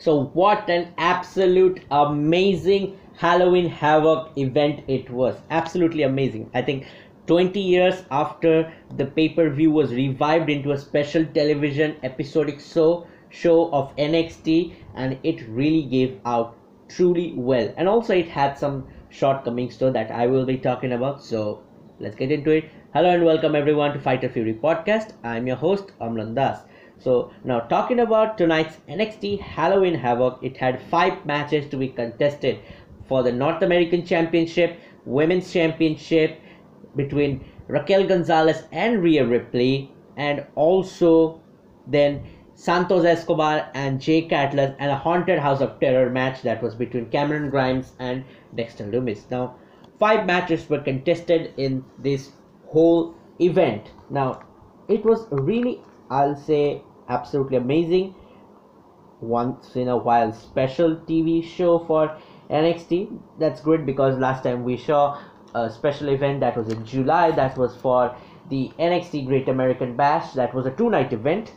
So, 0.00 0.30
what 0.32 0.70
an 0.70 0.94
absolute 0.96 1.82
amazing 1.90 2.98
Halloween 3.18 3.68
Havoc 3.68 4.30
event 4.38 4.80
it 4.88 5.10
was! 5.10 5.36
Absolutely 5.50 6.04
amazing. 6.04 6.48
I 6.54 6.62
think 6.62 6.86
20 7.26 7.60
years 7.60 8.02
after 8.10 8.72
the 8.96 9.04
pay 9.04 9.28
per 9.28 9.50
view 9.50 9.70
was 9.70 9.92
revived 9.92 10.48
into 10.48 10.72
a 10.72 10.78
special 10.78 11.26
television 11.26 11.96
episodic 12.02 12.60
show, 12.60 13.06
show 13.28 13.70
of 13.72 13.94
NXT, 13.96 14.72
and 14.94 15.18
it 15.22 15.46
really 15.50 15.82
gave 15.82 16.18
out 16.24 16.56
truly 16.88 17.34
well. 17.36 17.70
And 17.76 17.86
also, 17.86 18.14
it 18.14 18.28
had 18.28 18.56
some 18.56 18.88
shortcomings 19.10 19.76
too 19.76 19.90
that 19.90 20.10
I 20.10 20.26
will 20.28 20.46
be 20.46 20.56
talking 20.56 20.92
about. 20.92 21.22
So, 21.22 21.62
let's 21.98 22.16
get 22.16 22.32
into 22.32 22.52
it. 22.52 22.70
Hello 22.94 23.10
and 23.10 23.22
welcome 23.22 23.54
everyone 23.54 23.92
to 23.92 24.00
Fighter 24.00 24.30
Fury 24.30 24.54
podcast. 24.54 25.12
I'm 25.22 25.46
your 25.46 25.56
host 25.56 25.92
Amlan 26.00 26.34
Das. 26.34 26.62
So 27.02 27.32
now 27.44 27.60
talking 27.60 28.00
about 28.00 28.36
tonight's 28.36 28.76
NXT 28.88 29.40
Halloween 29.40 29.94
Havoc, 29.94 30.38
it 30.42 30.56
had 30.56 30.82
five 30.90 31.24
matches 31.24 31.70
to 31.70 31.76
be 31.76 31.88
contested 31.88 32.58
for 33.08 33.22
the 33.22 33.32
North 33.32 33.62
American 33.62 34.04
Championship, 34.04 34.78
Women's 35.06 35.50
Championship 35.50 36.38
between 36.96 37.44
Raquel 37.68 38.06
Gonzalez 38.06 38.64
and 38.70 39.02
Rhea 39.02 39.26
Ripley, 39.26 39.92
and 40.16 40.44
also 40.56 41.40
then 41.86 42.22
Santos 42.54 43.06
Escobar 43.06 43.70
and 43.72 43.98
Jake 43.98 44.30
Atlas, 44.32 44.74
and 44.78 44.90
a 44.90 44.96
Haunted 44.96 45.38
House 45.38 45.62
of 45.62 45.80
Terror 45.80 46.10
match 46.10 46.42
that 46.42 46.62
was 46.62 46.74
between 46.74 47.06
Cameron 47.06 47.48
Grimes 47.48 47.92
and 47.98 48.24
Dexter 48.54 48.84
Lumis. 48.84 49.30
Now, 49.30 49.54
five 49.98 50.26
matches 50.26 50.68
were 50.68 50.80
contested 50.80 51.54
in 51.56 51.82
this 51.98 52.32
whole 52.66 53.14
event. 53.40 53.90
Now, 54.10 54.42
it 54.88 55.02
was 55.04 55.26
really, 55.30 55.80
I'll 56.10 56.36
say, 56.36 56.82
absolutely 57.10 57.56
amazing 57.56 58.14
once 59.20 59.76
in 59.76 59.88
a 59.88 59.96
while 59.96 60.32
special 60.32 60.96
TV 60.96 61.44
show 61.44 61.78
for 61.80 62.16
NXT. 62.48 63.18
That's 63.38 63.60
good 63.60 63.84
because 63.84 64.18
last 64.18 64.44
time 64.44 64.64
we 64.64 64.76
saw 64.76 65.20
a 65.54 65.68
special 65.70 66.08
event 66.08 66.40
that 66.40 66.56
was 66.56 66.68
in 66.68 66.84
July 66.86 67.32
that 67.32 67.56
was 67.58 67.76
for 67.76 68.14
the 68.48 68.70
NXT 68.78 69.26
Great 69.26 69.48
American 69.48 69.96
Bash. 69.96 70.32
That 70.32 70.54
was 70.54 70.66
a 70.66 70.70
two 70.70 70.90
night 70.90 71.12
event, 71.12 71.52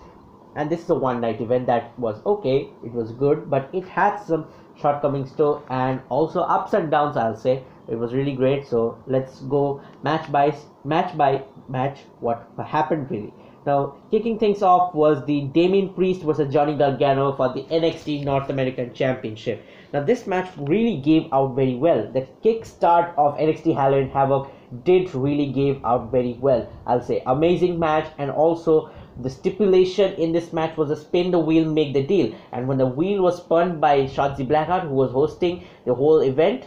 and 0.56 0.70
this 0.70 0.81
is 0.81 0.90
a 0.90 0.96
one 0.96 1.22
night 1.22 1.42
event 1.42 1.68
that 1.68 1.98
was 2.00 2.26
okay. 2.26 2.70
It 2.84 2.92
was 2.92 3.12
good, 3.12 3.50
but 3.50 3.70
it 3.74 3.88
had 3.88 4.18
some 4.18 4.48
shortcomings 4.76 5.31
too, 5.31 5.62
and 5.70 6.02
also 6.09 6.42
ups 6.42 6.74
and 6.74 6.92
downs. 6.92 7.18
I'll 7.18 7.38
say 7.38 7.64
it 7.88 7.96
was 7.96 8.14
really 8.14 8.36
great. 8.36 8.68
So 8.68 8.98
let's 9.08 9.42
go 9.42 9.81
match 10.04 10.31
by 10.31 10.56
match 10.84 11.16
by 11.18 11.44
match. 11.70 12.00
What 12.20 12.48
happened 12.66 13.09
really? 13.12 13.34
Now, 13.66 13.95
kicking 14.11 14.38
things 14.39 14.61
off 14.61 14.94
was 14.94 15.25
the 15.25 15.42
Damien 15.42 15.94
Priest 15.94 16.22
versus 16.23 16.52
Johnny 16.53 16.75
Gargano 16.75 17.31
for 17.31 17.53
the 17.53 17.64
NXT 17.64 18.25
North 18.25 18.50
American 18.50 18.94
Championship. 18.94 19.64
Now, 19.94 20.03
this 20.03 20.28
match 20.28 20.52
really 20.58 20.97
gave 20.97 21.31
out 21.31 21.56
very 21.56 21.75
well. 21.75 22.11
The 22.11 22.28
kickstart 22.44 23.14
of 23.17 23.38
NXT 23.38 23.73
Halloween 23.73 24.09
Havoc 24.09 24.52
did 24.84 25.16
really 25.16 25.45
gave 25.45 25.84
out 25.86 26.11
very 26.11 26.34
well. 26.41 26.67
I'll 26.86 27.02
say 27.02 27.23
amazing 27.25 27.80
match, 27.80 28.11
and 28.17 28.30
also 28.30 28.89
the 29.22 29.30
stipulation 29.30 30.14
in 30.16 30.34
this 30.34 30.52
match 30.52 30.75
was 30.75 30.89
a 30.89 30.95
spin 30.97 31.31
the 31.31 31.39
wheel, 31.39 31.64
make 31.64 31.94
the 31.94 32.03
deal. 32.03 32.36
And 32.52 32.67
when 32.67 32.80
the 32.80 32.88
wheel 32.88 33.22
was 33.22 33.38
spun 33.38 33.80
by 33.80 34.08
Shotzi 34.08 34.45
Blackheart, 34.45 34.89
who 34.89 34.95
was 34.95 35.11
hosting 35.11 35.64
the 35.86 35.94
whole 35.94 36.19
event, 36.19 36.66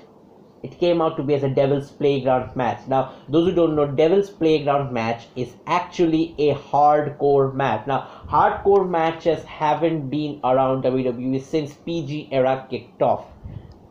it 0.62 0.78
came 0.78 1.00
out 1.00 1.16
to 1.16 1.22
be 1.22 1.34
as 1.34 1.42
a 1.42 1.48
Devil's 1.48 1.90
Playground 1.90 2.56
match. 2.56 2.80
Now, 2.88 3.14
those 3.28 3.48
who 3.48 3.54
don't 3.54 3.76
know, 3.76 3.86
Devil's 3.86 4.30
Playground 4.30 4.92
match 4.92 5.26
is 5.36 5.54
actually 5.66 6.34
a 6.38 6.54
hardcore 6.54 7.54
match. 7.54 7.86
Now, 7.86 8.08
hardcore 8.28 8.88
matches 8.88 9.44
haven't 9.44 10.08
been 10.08 10.40
around 10.42 10.82
WWE 10.84 11.42
since 11.42 11.74
PG 11.74 12.30
era 12.32 12.66
kicked 12.70 13.02
off. 13.02 13.26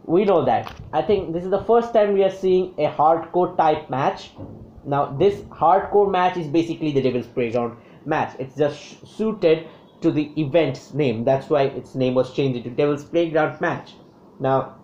We 0.05 0.25
know 0.25 0.45
that. 0.45 0.72
I 0.91 1.02
think 1.02 1.33
this 1.33 1.44
is 1.44 1.49
the 1.49 1.63
first 1.63 1.94
time 1.94 2.13
we 2.13 2.23
are 2.23 2.31
seeing 2.31 2.73
a 2.77 2.91
hardcore 2.91 3.55
type 3.57 3.89
match. 3.89 4.31
Now, 4.85 5.05
this 5.05 5.41
hardcore 5.44 6.12
match 6.12 6.38
is 6.38 6.47
basically 6.47 6.91
the 6.91 7.01
Devil's 7.01 7.28
Playground 7.28 7.78
match. 8.06 8.35
It's 8.38 8.56
just 8.56 9.07
suited 9.18 9.68
to 10.01 10.12
the 10.12 10.31
event's 10.39 10.94
name. 10.94 11.23
That's 11.23 11.50
why 11.50 11.63
its 11.63 11.95
name 11.95 12.13
was 12.13 12.34
changed 12.34 12.63
to 12.63 12.69
Devil's 12.69 13.03
Playground 13.03 13.59
match. 13.62 13.94
Now, 14.39 14.75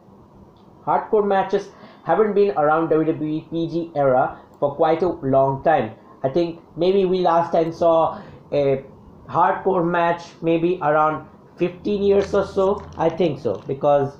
hardcore 0.86 1.28
matches 1.28 1.70
haven't 2.04 2.34
been 2.34 2.52
around 2.58 2.90
WWE 2.90 3.50
PG 3.50 3.92
era 3.96 4.40
for 4.60 4.76
quite 4.76 5.02
a 5.04 5.10
long 5.10 5.64
time. 5.64 5.92
I 6.24 6.30
think 6.30 6.60
maybe 6.76 7.06
we 7.06 7.20
last 7.22 7.52
time 7.52 7.72
saw 7.72 8.22
a 8.52 8.84
hardcore 9.28 9.86
match 9.90 10.24
maybe 10.42 10.80
around 10.82 11.28
15 11.58 12.04
years 12.04 12.34
or 12.34 12.46
so. 12.46 12.86
I 12.98 13.10
think 13.10 13.40
so 13.40 13.64
because 13.68 14.18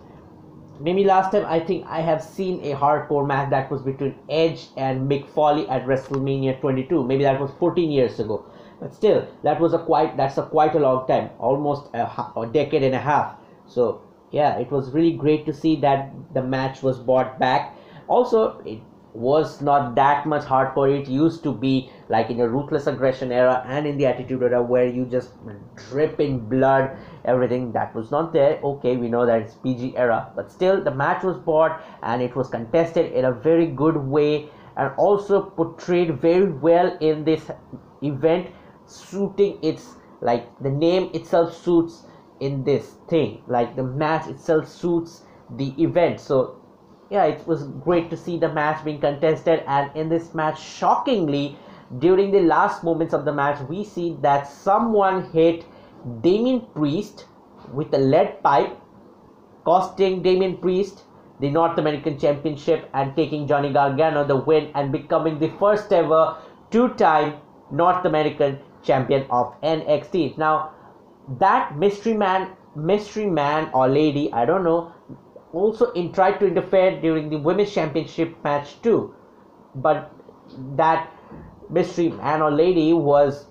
maybe 0.80 1.04
last 1.04 1.32
time 1.32 1.46
I 1.46 1.60
think 1.60 1.86
I 1.88 2.02
have 2.02 2.24
seen 2.24 2.60
a 2.64 2.76
hardcore 2.76 3.26
match 3.28 3.50
that 3.52 3.70
was 3.70 3.82
between 3.82 4.16
Edge 4.30 4.68
and 4.78 5.10
Mick 5.10 5.28
Foley 5.30 5.68
at 5.70 5.86
WrestleMania 5.86 6.60
22. 6.60 7.04
Maybe 7.04 7.24
that 7.24 7.40
was 7.40 7.52
14 7.60 7.92
years 7.92 8.20
ago. 8.20 8.46
But 8.80 8.96
still, 8.96 9.28
that 9.44 9.60
was 9.60 9.74
a 9.74 9.80
quite 9.80 10.18
that's 10.18 10.40
a 10.40 10.44
quite 10.44 10.74
a 10.74 10.80
long 10.80 11.08
time, 11.08 11.30
almost 11.38 11.94
a, 11.94 12.06
a 12.36 12.50
decade 12.52 12.82
and 12.82 12.96
a 12.96 13.00
half. 13.00 13.36
So 13.68 14.02
yeah, 14.32 14.58
it 14.58 14.72
was 14.72 14.92
really 14.92 15.12
great 15.12 15.46
to 15.46 15.54
see 15.54 15.76
that 15.78 16.12
the 16.34 16.42
match 16.42 16.82
was 16.82 16.98
brought 16.98 17.38
back. 17.38 17.76
Also, 18.08 18.60
it 18.66 18.80
was 19.14 19.62
not 19.62 19.96
that 19.96 20.26
much 20.26 20.44
hardcore. 20.44 20.90
It 21.02 21.08
used 21.10 21.44
to 21.44 21.54
be 21.54 21.90
like 22.08 22.30
in 22.30 22.38
the 22.38 22.48
ruthless 22.48 22.88
aggression 22.88 23.32
era 23.32 23.64
and 23.68 23.86
in 23.86 23.98
the 23.98 24.06
attitude 24.06 24.42
era 24.42 24.64
where 24.64 24.88
you 24.88 25.06
just 25.06 25.32
drip 25.90 26.20
in 26.20 26.40
blood, 26.48 26.96
everything 27.26 27.74
that 27.74 27.94
was 27.94 28.10
not 28.10 28.32
there. 28.32 28.60
Okay, 28.64 28.96
we 28.96 29.10
know 29.10 29.26
that 29.26 29.42
it's 29.42 29.56
PG 29.56 29.98
era, 29.98 30.32
but 30.36 30.50
still 30.52 30.82
the 30.82 30.92
match 30.92 31.24
was 31.24 31.38
bought 31.38 31.82
and 32.04 32.22
it 32.22 32.36
was 32.36 32.48
contested 32.48 33.12
in 33.12 33.26
a 33.26 33.32
very 33.32 33.68
good 33.68 33.98
way 33.98 34.50
and 34.78 34.94
also 34.96 35.42
portrayed 35.42 36.22
very 36.22 36.50
well 36.50 36.98
in 37.02 37.26
this 37.26 37.52
event, 38.02 38.48
suiting 38.86 39.60
its 39.62 39.96
like 40.22 40.48
the 40.62 40.70
name 40.70 41.10
itself 41.14 41.54
suits 41.54 42.04
in 42.42 42.64
this 42.66 42.96
thing. 43.08 43.42
Like 43.48 43.76
the 43.78 43.84
match 43.84 44.28
itself 44.28 44.68
suits 44.68 45.22
the 45.50 45.74
event. 45.82 46.20
So 46.20 46.58
yeah 47.10 47.26
it 47.26 47.48
was 47.48 47.64
great 47.86 48.10
to 48.10 48.18
see 48.18 48.38
the 48.38 48.52
match 48.52 48.84
being 48.84 49.00
contested. 49.00 49.64
And 49.68 49.96
in 49.96 50.10
this 50.10 50.34
match 50.34 50.62
shockingly 50.62 51.58
during 52.00 52.32
the 52.32 52.42
last 52.42 52.84
moments 52.84 53.14
of 53.14 53.26
the 53.26 53.34
match 53.34 53.62
we 53.70 53.84
see 53.84 54.18
that 54.22 54.48
someone 54.48 55.30
hit 55.32 55.66
Damien 56.22 56.62
Priest 56.74 57.26
with 57.74 57.94
a 57.94 57.98
lead 57.98 58.42
pipe 58.44 58.78
costing 59.66 60.22
Damien 60.24 60.58
Priest 60.58 61.04
the 61.40 61.50
North 61.50 61.78
American 61.78 62.20
Championship 62.20 62.90
and 62.94 63.16
taking 63.16 63.48
Johnny 63.48 63.74
Gargano 63.74 64.24
the 64.24 64.36
win 64.36 64.72
and 64.76 64.92
becoming 64.92 65.40
the 65.40 65.50
first 65.60 65.92
ever 65.92 66.38
two-time 66.70 67.34
North 67.72 68.06
American 68.06 68.60
champion 68.84 69.26
of 69.30 69.54
NXT 69.62 70.38
now 70.38 70.72
that 71.40 71.78
mystery 71.78 72.14
man 72.14 72.50
mystery 72.76 73.26
man 73.26 73.70
or 73.74 73.88
lady 73.88 74.32
i 74.34 74.46
don't 74.46 74.64
know 74.64 74.92
also 75.54 75.92
in 75.92 76.12
tried 76.14 76.40
to 76.40 76.48
interfere 76.48 77.00
during 77.02 77.30
the 77.30 77.38
women's 77.38 77.74
championship 77.74 78.42
match 78.44 78.82
too. 78.82 79.14
But 79.76 80.12
that 80.78 81.12
mystery 81.70 82.10
man 82.10 82.42
or 82.42 82.52
lady 82.52 82.94
was 82.94 83.48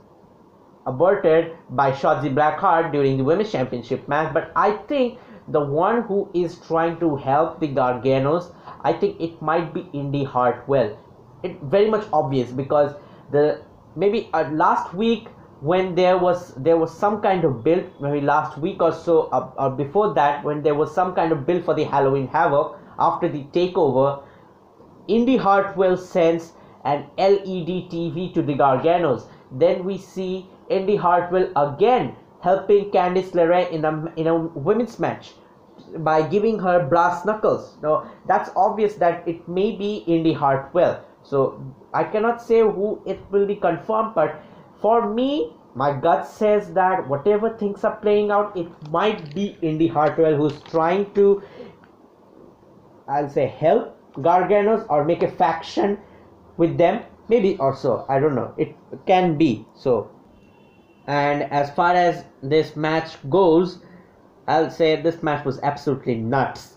aborted 0.86 1.52
by 1.70 1.92
Shotzi 1.92 2.34
Blackheart 2.34 2.92
during 2.92 3.16
the 3.16 3.24
women's 3.24 3.52
championship 3.52 4.08
match. 4.08 4.32
But 4.32 4.50
I 4.56 4.72
think 4.72 5.18
the 5.48 5.60
one 5.60 6.02
who 6.02 6.28
is 6.34 6.58
trying 6.66 6.98
to 7.00 7.16
help 7.16 7.60
the 7.60 7.68
Garganos 7.68 8.52
I 8.82 8.94
think 8.94 9.20
it 9.20 9.42
might 9.42 9.74
be 9.74 9.86
Indi 9.92 10.24
Hartwell. 10.24 10.96
It 11.42 11.60
very 11.60 11.90
much 11.90 12.06
obvious 12.14 12.50
because 12.50 12.94
the 13.30 13.60
maybe 13.94 14.30
uh, 14.32 14.48
last 14.50 14.94
week 14.94 15.28
when 15.60 15.94
there 15.94 16.16
was 16.16 16.54
there 16.54 16.76
was 16.78 16.96
some 16.96 17.20
kind 17.20 17.44
of 17.44 17.62
bill 17.62 17.84
maybe 18.00 18.20
last 18.20 18.56
week 18.58 18.80
or 18.82 18.92
so 18.92 19.22
uh, 19.32 19.50
or 19.58 19.70
before 19.70 20.14
that 20.14 20.42
when 20.42 20.62
there 20.62 20.74
was 20.74 20.94
some 20.94 21.14
kind 21.14 21.32
of 21.32 21.46
bill 21.46 21.62
for 21.62 21.74
the 21.74 21.84
Halloween 21.84 22.26
Havoc 22.28 22.78
after 22.98 23.28
the 23.28 23.44
takeover 23.52 24.22
Indi 25.08 25.36
Hartwell 25.36 25.96
sends 25.96 26.52
an 26.84 27.04
LED 27.18 27.90
TV 27.92 28.32
to 28.32 28.42
the 28.42 28.54
Garganos. 28.54 29.24
Then 29.50 29.84
we 29.84 29.98
see 29.98 30.46
Indi 30.68 30.96
Hartwell 30.96 31.50
again 31.56 32.14
helping 32.40 32.90
Candice 32.90 33.32
LeRae 33.32 33.70
in 33.70 33.84
a 33.84 34.12
in 34.16 34.26
a 34.26 34.36
women's 34.36 34.98
match 34.98 35.34
by 35.98 36.22
giving 36.22 36.58
her 36.58 36.86
brass 36.86 37.24
knuckles. 37.24 37.76
Now 37.82 38.08
that's 38.26 38.50
obvious 38.56 38.94
that 38.94 39.26
it 39.28 39.46
may 39.48 39.72
be 39.76 40.04
Indi 40.06 40.32
Hartwell. 40.32 41.02
So 41.22 41.60
I 41.92 42.04
cannot 42.04 42.40
say 42.40 42.60
who 42.60 43.02
it 43.04 43.20
will 43.30 43.46
be 43.46 43.56
confirmed 43.56 44.14
but 44.14 44.40
for 44.80 45.12
me 45.14 45.52
my 45.74 45.92
gut 45.92 46.26
says 46.26 46.72
that 46.74 47.08
whatever 47.08 47.50
things 47.50 47.84
are 47.84 47.96
playing 47.96 48.30
out 48.30 48.56
it 48.56 48.68
might 48.90 49.34
be 49.34 49.56
Indi 49.62 49.86
Hartwell 49.86 50.34
who's 50.34 50.60
trying 50.62 51.12
to 51.14 51.42
I'll 53.08 53.28
say 53.28 53.46
help 53.46 53.96
Garganos 54.14 54.86
or 54.88 55.04
make 55.04 55.22
a 55.22 55.30
faction 55.30 55.98
with 56.56 56.76
them 56.78 57.02
maybe 57.28 57.56
or 57.58 57.76
so 57.76 58.04
I 58.08 58.18
don't 58.18 58.34
know 58.34 58.52
it 58.56 58.74
can 59.06 59.36
be 59.38 59.64
so 59.74 60.10
and 61.06 61.42
as 61.44 61.70
far 61.70 61.94
as 61.94 62.24
this 62.42 62.74
match 62.76 63.16
goes 63.30 63.78
I'll 64.50 64.70
say 64.70 65.00
this 65.00 65.22
match 65.22 65.44
was 65.44 65.60
absolutely 65.62 66.16
nuts. 66.16 66.76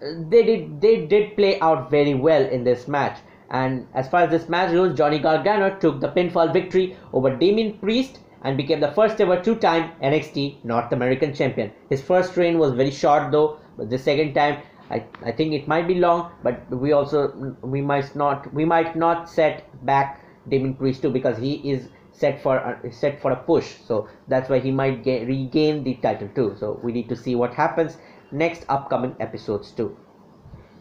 They 0.00 0.42
did 0.42 0.80
they 0.82 1.06
did 1.06 1.34
play 1.36 1.58
out 1.60 1.90
very 1.90 2.14
well 2.14 2.44
in 2.44 2.64
this 2.64 2.86
match. 2.88 3.18
And 3.50 3.86
as 3.94 4.08
far 4.08 4.22
as 4.22 4.30
this 4.30 4.48
match 4.48 4.72
goes, 4.72 4.96
Johnny 4.96 5.18
Gargano 5.18 5.76
took 5.78 6.00
the 6.00 6.08
pinfall 6.08 6.52
victory 6.52 6.96
over 7.12 7.34
Damien 7.34 7.78
Priest 7.78 8.20
and 8.42 8.56
became 8.56 8.80
the 8.80 8.92
first 8.92 9.20
ever 9.20 9.40
two-time 9.40 9.90
NXT 10.02 10.64
North 10.64 10.92
American 10.92 11.34
champion. 11.34 11.72
His 11.88 12.00
first 12.00 12.36
reign 12.36 12.58
was 12.58 12.72
very 12.72 12.90
short 12.90 13.32
though, 13.32 13.58
but 13.76 13.90
the 13.90 13.98
second 13.98 14.34
time 14.34 14.62
I, 14.90 15.04
I 15.24 15.32
think 15.32 15.52
it 15.52 15.68
might 15.68 15.86
be 15.86 15.96
long, 15.96 16.32
but 16.42 16.68
we 16.70 16.92
also 16.92 17.56
we 17.62 17.80
might 17.80 18.14
not 18.16 18.52
we 18.54 18.64
might 18.64 18.96
not 18.96 19.28
set 19.28 19.64
back 19.84 20.24
Damien 20.48 20.74
Priest 20.74 21.02
too 21.02 21.10
because 21.10 21.38
he 21.38 21.54
is 21.70 21.88
set 22.12 22.42
for 22.42 22.56
a, 22.56 22.92
set 22.92 23.20
for 23.20 23.30
a 23.32 23.36
push. 23.36 23.76
So 23.86 24.08
that's 24.28 24.48
why 24.48 24.58
he 24.58 24.70
might 24.70 25.04
get, 25.04 25.26
regain 25.26 25.84
the 25.84 25.94
title 25.94 26.28
too. 26.34 26.56
So 26.58 26.80
we 26.82 26.92
need 26.92 27.08
to 27.08 27.16
see 27.16 27.34
what 27.34 27.54
happens 27.54 27.98
next 28.32 28.64
upcoming 28.68 29.14
episodes 29.20 29.70
too. 29.72 29.96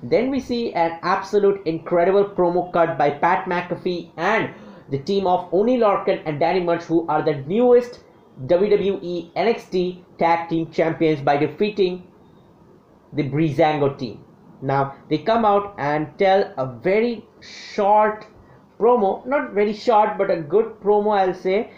Then 0.02 0.32
we 0.32 0.40
see 0.40 0.74
an 0.74 1.00
absolute 1.02 1.62
incredible 1.66 2.26
promo 2.26 2.72
cut 2.72 2.98
by 2.98 3.10
Pat 3.10 3.46
McAfee 3.46 4.12
and 4.16 4.54
the 4.90 5.00
team 5.00 5.28
of 5.28 5.54
Oney 5.54 5.78
Lorcan 5.78 6.22
and 6.26 6.40
Danny 6.40 6.62
Burch, 6.62 6.84
who 6.84 7.06
are 7.08 7.22
the 7.22 7.36
newest 7.36 8.04
WWE 8.46 9.34
NXT 9.34 10.04
Tag 10.18 10.50
Team 10.50 10.72
Champions 10.72 11.22
by 11.22 11.36
defeating 11.38 12.08
the 13.12 13.24
Breezango 13.24 13.98
team. 13.98 14.24
Now 14.62 14.96
they 15.10 15.18
come 15.18 15.44
out 15.46 15.76
and 15.78 16.18
tell 16.18 16.54
a 16.58 16.66
very 16.66 17.26
short 17.42 18.26
promo, 18.80 19.26
not 19.26 19.52
very 19.52 19.74
short, 19.74 20.18
but 20.18 20.32
a 20.32 20.42
good 20.42 20.80
promo, 20.82 21.18
I'll 21.18 21.34
say. 21.34 21.72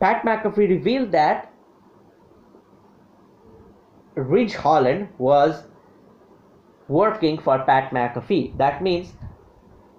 Pat 0.00 0.24
McAfee 0.24 0.68
revealed 0.68 1.12
that 1.12 1.52
Ridge 4.16 4.54
Holland 4.54 5.08
was 5.18 5.62
working 6.90 7.38
for 7.38 7.58
Pat 7.60 7.92
McAfee. 7.92 8.56
That 8.58 8.82
means 8.82 9.12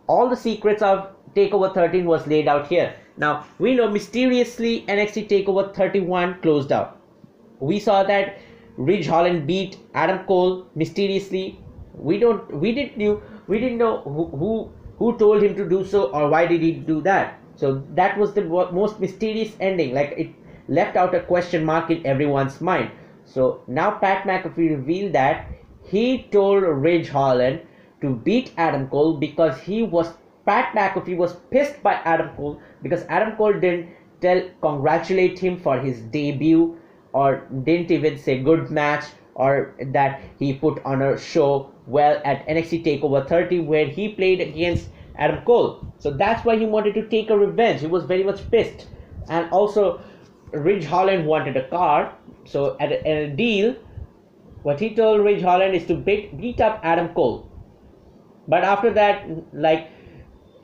all 0.08 0.30
the 0.30 0.36
secrets 0.36 0.82
of 0.82 1.08
Takeover 1.36 1.74
13 1.74 2.06
was 2.06 2.28
laid 2.28 2.48
out 2.48 2.68
here. 2.68 2.94
Now 3.18 3.46
we 3.60 3.76
know 3.76 3.90
mysteriously 3.90 4.86
NXT 4.88 5.28
Takeover 5.30 5.74
31 5.74 6.42
closed 6.42 6.72
out. 6.72 6.98
We 7.60 7.80
saw 7.80 8.04
that 8.04 8.40
Ridge 8.78 9.08
Holland 9.08 9.48
beat 9.48 9.78
Adam 9.94 10.26
Cole 10.26 10.66
mysteriously. 10.76 11.60
We 11.94 12.20
don't 12.20 12.54
we 12.66 12.74
didn't 12.74 12.98
knew 12.98 13.22
we 13.48 13.60
didn't 13.60 13.78
know 13.78 14.02
who, 14.02 14.26
who 14.42 14.72
who 14.98 15.18
told 15.18 15.44
him 15.44 15.56
to 15.56 15.70
do 15.70 15.86
so 15.86 16.04
or 16.12 16.30
why 16.30 16.46
did 16.46 16.62
he 16.62 16.74
do 16.74 17.00
that. 17.02 17.40
So 17.56 17.84
that 18.02 18.18
was 18.18 18.34
the 18.34 18.44
most 18.82 19.00
mysterious 19.00 19.56
ending. 19.60 19.94
Like 19.94 20.14
it 20.18 20.30
left 20.68 20.98
out 20.98 21.16
a 21.16 21.22
question 21.22 21.64
mark 21.64 21.90
in 21.90 22.06
everyone's 22.06 22.60
mind. 22.60 22.92
So 23.24 23.64
now 23.68 23.92
Pat 23.92 24.24
McAfee 24.26 24.70
revealed 24.78 25.14
that 25.14 25.46
he 25.92 26.24
told 26.32 26.64
Ridge 26.64 27.10
Holland 27.10 27.62
to 28.02 28.16
beat 28.16 28.52
Adam 28.58 28.88
Cole 28.88 29.18
because 29.18 29.60
he 29.60 29.84
was 29.84 30.14
Pat 30.46 30.74
McAfee 30.74 31.18
was 31.18 31.36
pissed 31.52 31.84
by 31.84 31.94
Adam 31.94 32.30
Cole 32.36 32.60
because 32.82 33.04
Adam 33.10 33.36
Cole 33.36 33.54
didn't 33.54 33.90
tell 34.22 34.42
congratulate 34.62 35.38
him 35.38 35.58
for 35.60 35.80
his 35.80 36.00
debut 36.16 36.78
or 37.14 37.48
didn't 37.64 37.92
even 37.92 38.18
say 38.18 38.42
good 38.42 38.72
match 38.72 39.06
or 39.36 39.76
that 39.98 40.22
he 40.40 40.54
put 40.54 40.84
on 40.86 41.02
a 41.02 41.18
show 41.18 41.70
well 41.88 42.22
at 42.26 42.48
NXT 42.48 42.84
Takeover 42.86 43.28
30 43.28 43.60
where 43.60 43.86
he 43.86 44.10
played 44.10 44.42
against 44.42 44.90
Adam 45.18 45.44
Cole. 45.46 45.86
So 46.00 46.12
that's 46.12 46.46
why 46.46 46.58
he 46.58 46.66
wanted 46.66 46.94
to 46.96 47.08
take 47.10 47.30
a 47.30 47.38
revenge. 47.38 47.82
He 47.82 47.88
was 47.88 48.06
very 48.06 48.24
much 48.24 48.50
pissed. 48.50 48.88
And 49.30 49.50
also 49.52 50.02
Ridge 50.52 50.86
Holland 50.86 51.28
wanted 51.28 51.58
a 51.58 51.68
car. 51.70 52.14
So 52.46 52.76
at 52.80 52.92
a, 52.92 53.08
at 53.08 53.18
a 53.18 53.30
deal, 53.30 53.76
what 54.64 54.80
he 54.80 54.96
told 54.96 55.22
Ridge 55.22 55.42
Holland 55.42 55.76
is 55.76 55.86
to 55.88 55.96
beat, 55.96 56.38
beat 56.40 56.62
up 56.62 56.80
Adam 56.84 57.10
Cole. 57.10 57.48
But 58.48 58.64
after 58.64 58.92
that, 58.94 59.26
like 59.54 59.88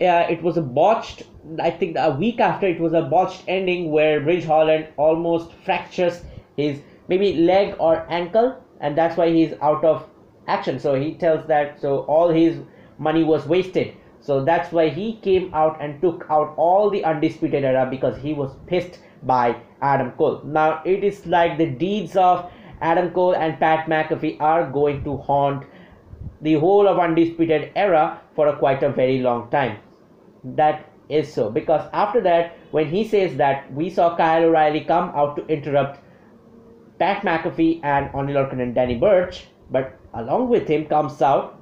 uh, 0.02 0.26
it 0.30 0.44
was 0.44 0.58
a 0.58 0.62
botched 0.62 1.24
i 1.60 1.72
think 1.72 1.96
a 1.98 2.12
week 2.12 2.40
after 2.40 2.68
it 2.68 2.80
was 2.80 2.94
a 2.94 3.02
botched 3.02 3.44
ending 3.48 3.90
where 3.90 4.20
ridge 4.20 4.44
holland 4.44 4.86
almost 4.98 5.52
fractures 5.54 6.24
his 6.56 6.82
maybe 7.08 7.34
leg 7.38 7.74
or 7.80 8.06
ankle 8.10 8.56
and 8.80 8.98
that's 8.98 9.18
why 9.18 9.30
he's 9.32 9.54
out 9.62 9.84
of 9.84 10.06
action. 10.48 10.80
So 10.80 10.96
he 10.96 11.16
tells 11.16 11.46
that 11.48 11.80
so 11.80 12.00
all 12.02 12.30
his 12.30 12.60
money 12.98 13.24
was 13.24 13.46
wasted. 13.46 13.94
So 14.20 14.44
that's 14.44 14.72
why 14.72 14.90
he 14.90 15.18
came 15.18 15.54
out 15.54 15.78
and 15.80 16.02
took 16.02 16.26
out 16.30 16.54
all 16.58 16.90
the 16.90 17.04
undisputed 17.04 17.64
era 17.64 17.88
because 17.90 18.18
he 18.18 18.34
was 18.34 18.52
pissed 18.66 19.00
by 19.24 19.56
adam 19.82 20.12
cole. 20.12 20.42
Now 20.44 20.82
it 20.86 21.04
is 21.04 21.26
like 21.26 21.58
the 21.58 21.70
deeds 21.70 22.16
of 22.16 22.50
adam 22.82 23.12
cole 23.12 23.36
and 23.36 23.60
pat 23.60 23.88
mcafee 23.88 24.40
are 24.40 24.70
going 24.70 25.04
to 25.04 25.18
haunt 25.18 25.66
the 26.42 26.54
whole 26.54 26.88
of 26.88 27.00
undisputed 27.00 27.72
era 27.76 28.22
for 28.36 28.48
a 28.48 28.56
quite 28.58 28.84
a 28.84 28.90
very 28.90 29.20
long 29.20 29.50
time. 29.50 29.78
That 30.44 30.86
is 31.10 31.34
so 31.34 31.50
because 31.50 31.90
after 31.94 32.22
that 32.22 32.58
when 32.72 32.88
he 32.88 33.08
says 33.08 33.38
that 33.38 33.72
we 33.74 33.90
saw 33.90 34.16
Kyle 34.16 34.44
O'Reilly 34.44 34.82
come 34.82 35.10
out 35.16 35.36
to 35.38 35.46
interrupt 35.48 36.00
Pat 37.00 37.24
McAfee 37.24 37.80
and 37.84 38.10
Oney 38.14 38.34
Lorcan 38.34 38.62
and 38.62 38.76
Danny 38.76 38.96
Burch 38.96 39.48
but 39.72 39.98
along 40.14 40.50
with 40.50 40.68
him 40.68 40.86
comes 40.86 41.22
out 41.22 41.58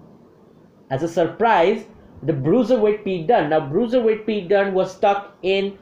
as 0.89 1.03
a 1.03 1.07
surprise 1.07 1.85
the 2.23 2.33
bruiserweight 2.33 3.03
Pete 3.03 3.27
Dunne. 3.27 3.49
Now 3.49 3.59
bruiserweight 3.59 4.25
Pete 4.25 4.49
Dunne 4.49 4.73
was 4.73 4.95
stuck 4.95 5.35
in 5.41 5.77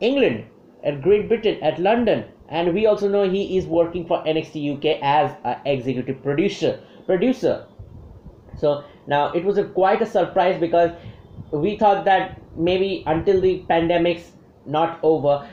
England 0.00 0.46
at 0.82 1.00
Great 1.00 1.28
Britain 1.28 1.62
at 1.62 1.78
London 1.78 2.24
and 2.54 2.72
we 2.74 2.86
also 2.86 3.08
know 3.08 3.28
he 3.28 3.58
is 3.58 3.66
working 3.66 4.06
for 4.06 4.22
NXT 4.32 4.64
UK 4.76 4.98
as 5.02 5.36
an 5.44 5.58
executive 5.64 6.22
producer 6.22 6.78
producer 7.06 7.66
so 8.58 8.84
now 9.06 9.32
it 9.32 9.44
was 9.44 9.58
a 9.58 9.64
quite 9.80 10.02
a 10.02 10.06
surprise 10.06 10.60
because 10.60 10.90
we 11.50 11.76
thought 11.76 12.04
that 12.04 12.40
maybe 12.56 13.02
until 13.06 13.40
the 13.40 13.58
pandemic's 13.68 14.32
not 14.66 14.98
over, 15.02 15.46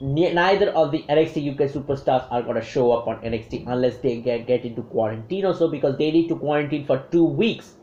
neither 0.00 0.70
of 0.70 0.90
the 0.90 1.02
NXT 1.08 1.52
UK 1.52 1.70
superstars 1.70 2.26
are 2.30 2.42
gonna 2.42 2.62
show 2.62 2.90
up 2.92 3.06
on 3.06 3.20
NXT 3.22 3.64
unless 3.66 3.98
they 3.98 4.20
get, 4.20 4.46
get 4.46 4.64
into 4.64 4.82
quarantine 4.82 5.44
or 5.44 5.54
so 5.54 5.68
because 5.68 5.96
they 5.98 6.10
need 6.10 6.28
to 6.28 6.36
quarantine 6.36 6.84
for 6.84 7.04
two 7.10 7.24
weeks. 7.24 7.74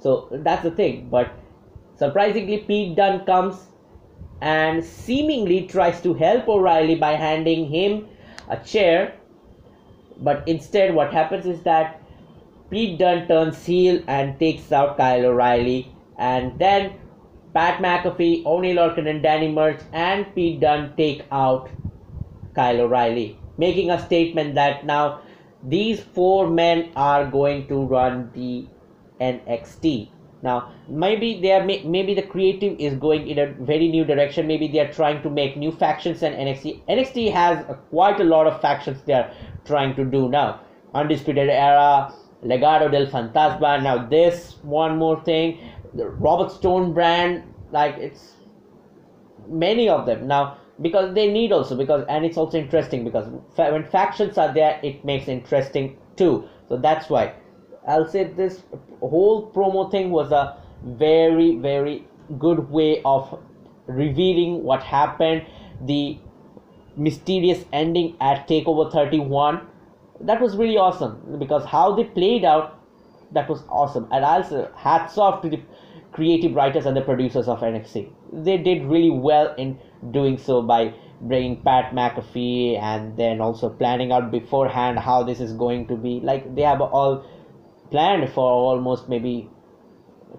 So 0.00 0.28
that's 0.30 0.62
the 0.62 0.70
thing. 0.70 1.08
But 1.10 1.30
surprisingly, 1.96 2.58
Pete 2.58 2.96
Dunne 2.96 3.24
comes 3.24 3.68
and 4.40 4.84
seemingly 4.84 5.66
tries 5.66 6.00
to 6.02 6.14
help 6.14 6.48
O'Reilly 6.48 6.94
by 6.94 7.12
handing 7.12 7.66
him 7.66 8.08
a 8.48 8.56
chair. 8.56 9.14
But 10.18 10.46
instead, 10.46 10.94
what 10.94 11.12
happens 11.12 11.46
is 11.46 11.62
that 11.62 12.00
Pete 12.70 12.98
Dunne 12.98 13.26
turns 13.26 13.64
heel 13.66 14.02
and 14.06 14.38
takes 14.38 14.70
out 14.72 14.96
Kyle 14.96 15.26
O'Reilly 15.26 15.92
and 16.18 16.58
then 16.58 16.94
Pat 17.52 17.82
McAfee, 17.82 18.44
Oney 18.46 18.74
Lorcan, 18.74 19.08
and 19.08 19.22
Danny 19.22 19.52
Burch 19.52 19.80
and 19.92 20.32
Pete 20.34 20.60
Dunne 20.60 20.94
take 20.96 21.24
out 21.32 21.68
Kyle 22.54 22.82
O'Reilly, 22.82 23.38
making 23.58 23.90
a 23.90 23.98
statement 24.06 24.54
that 24.54 24.84
now 24.86 25.20
these 25.62 26.00
four 26.00 26.48
men 26.48 26.92
are 26.94 27.26
going 27.26 27.66
to 27.66 27.84
run 27.84 28.30
the 28.34 28.68
NXT. 29.20 30.10
Now, 30.42 30.72
maybe 30.88 31.40
they 31.40 31.52
are 31.52 31.64
maybe 31.64 32.14
the 32.14 32.22
creative 32.22 32.78
is 32.80 32.94
going 32.94 33.28
in 33.28 33.38
a 33.38 33.52
very 33.52 33.88
new 33.88 34.04
direction. 34.04 34.46
Maybe 34.46 34.68
they 34.68 34.80
are 34.80 34.92
trying 34.92 35.22
to 35.22 35.30
make 35.30 35.56
new 35.56 35.70
factions 35.70 36.22
and 36.22 36.34
NXT. 36.34 36.80
NXT 36.88 37.32
has 37.32 37.58
a, 37.68 37.74
quite 37.74 38.20
a 38.20 38.24
lot 38.24 38.46
of 38.46 38.60
factions 38.60 39.02
they 39.02 39.12
are 39.12 39.30
trying 39.66 39.94
to 39.96 40.04
do 40.04 40.28
now. 40.28 40.60
Undisputed 40.94 41.50
Era, 41.50 42.14
Legado 42.42 42.90
del 42.90 43.06
Fantasma. 43.06 43.82
Now 43.82 44.06
this 44.06 44.56
one 44.62 44.96
more 44.96 45.22
thing, 45.24 45.58
the 45.94 46.08
Robert 46.08 46.50
Stone 46.50 46.94
brand, 46.94 47.44
like 47.70 47.96
it's 47.98 48.36
many 49.46 49.88
of 49.88 50.06
them 50.06 50.26
now 50.26 50.56
because 50.80 51.14
they 51.14 51.30
need 51.30 51.52
also 51.52 51.76
because 51.76 52.04
and 52.08 52.24
it's 52.24 52.36
also 52.36 52.58
interesting 52.58 53.04
because 53.04 53.28
when 53.56 53.84
factions 53.84 54.38
are 54.38 54.52
there 54.54 54.80
it 54.82 55.04
makes 55.04 55.28
interesting 55.28 55.96
too 56.16 56.48
so 56.68 56.76
that's 56.76 57.10
why 57.10 57.34
i'll 57.90 58.08
say 58.14 58.24
this 58.40 58.62
whole 59.00 59.50
promo 59.56 59.90
thing 59.90 60.10
was 60.10 60.32
a 60.40 60.44
very 61.04 61.56
very 61.68 61.96
good 62.38 62.70
way 62.70 62.90
of 63.04 63.38
revealing 63.86 64.62
what 64.62 64.82
happened 64.82 65.46
the 65.92 66.18
mysterious 66.96 67.64
ending 67.72 68.16
at 68.20 68.46
takeover 68.48 68.90
31 68.92 69.60
that 70.20 70.40
was 70.40 70.56
really 70.56 70.76
awesome 70.76 71.38
because 71.38 71.64
how 71.64 71.86
they 71.94 72.04
played 72.04 72.44
out 72.44 72.76
that 73.32 73.48
was 73.48 73.62
awesome 73.68 74.08
and 74.10 74.24
also 74.24 74.70
hats 74.76 75.16
off 75.18 75.40
to 75.42 75.48
the 75.48 75.60
creative 76.12 76.54
writers 76.54 76.86
and 76.86 76.96
the 76.96 77.00
producers 77.00 77.48
of 77.48 77.60
NXT. 77.60 78.10
They 78.32 78.58
did 78.58 78.84
really 78.84 79.10
well 79.10 79.54
in 79.56 79.78
doing 80.10 80.38
so 80.38 80.62
by 80.62 80.94
bringing 81.20 81.62
Pat 81.62 81.92
McAfee 81.94 82.78
and 82.80 83.16
then 83.16 83.40
also 83.40 83.68
planning 83.68 84.10
out 84.10 84.30
beforehand 84.30 84.98
how 84.98 85.22
this 85.22 85.40
is 85.40 85.52
going 85.52 85.86
to 85.88 85.96
be. 85.96 86.20
Like 86.20 86.54
they 86.54 86.62
have 86.62 86.80
all 86.80 87.24
planned 87.90 88.28
for 88.32 88.48
almost 88.48 89.08
maybe 89.08 89.48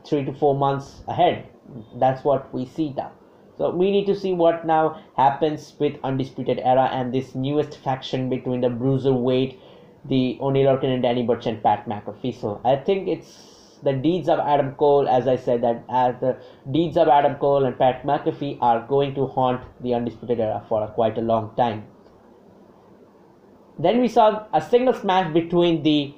three 0.05 0.25
to 0.25 0.34
four 0.34 0.55
months 0.55 1.01
ahead. 1.08 1.48
That's 1.96 2.24
what 2.24 2.53
we 2.53 2.65
see 2.65 2.93
now. 2.96 3.12
So 3.58 3.70
we 3.70 3.91
need 3.91 4.05
to 4.05 4.15
see 4.15 4.34
what 4.34 4.65
now 4.65 5.01
happens 5.15 5.74
with 5.79 5.98
Undisputed 6.03 6.60
Era 6.60 6.89
and 6.91 7.13
this 7.13 7.36
newest 7.36 7.77
faction 7.77 8.29
between 8.29 8.62
the 8.62 8.70
bruiser 8.70 9.12
Bruiserweight 9.12 9.58
the 10.05 10.38
Oney 10.39 10.63
Lorcan 10.63 10.93
and 10.93 11.03
Danny 11.03 11.24
Burch 11.24 11.46
and 11.46 11.62
Pat 11.62 11.86
McAfee. 11.88 12.39
So 12.39 12.60
I 12.65 12.75
think 12.75 13.08
it's 13.08 13.79
the 13.84 13.93
deeds 13.93 14.29
of 14.29 14.39
Adam 14.39 14.74
Cole, 14.75 15.08
as 15.08 15.27
I 15.27 15.36
said, 15.36 15.62
that 15.63 15.84
as 15.89 16.15
the 16.20 16.38
deeds 16.72 16.98
of 16.98 17.08
Adam 17.08 17.36
Cole 17.36 17.65
and 17.65 17.77
Pat 17.77 18.03
McAfee 18.03 18.58
are 18.62 18.86
going 18.88 19.15
to 19.15 19.27
haunt 19.27 19.62
the 19.81 19.93
Undisputed 19.93 20.39
Era 20.39 20.63
for 20.67 20.88
quite 20.88 21.17
a 21.17 21.22
long 21.22 21.53
time. 21.55 21.86
Then 23.79 24.00
we 24.00 24.08
saw 24.08 24.46
a 24.53 24.62
singles 24.62 25.03
match 25.03 25.34
between 25.34 25.81
the 25.84 26.13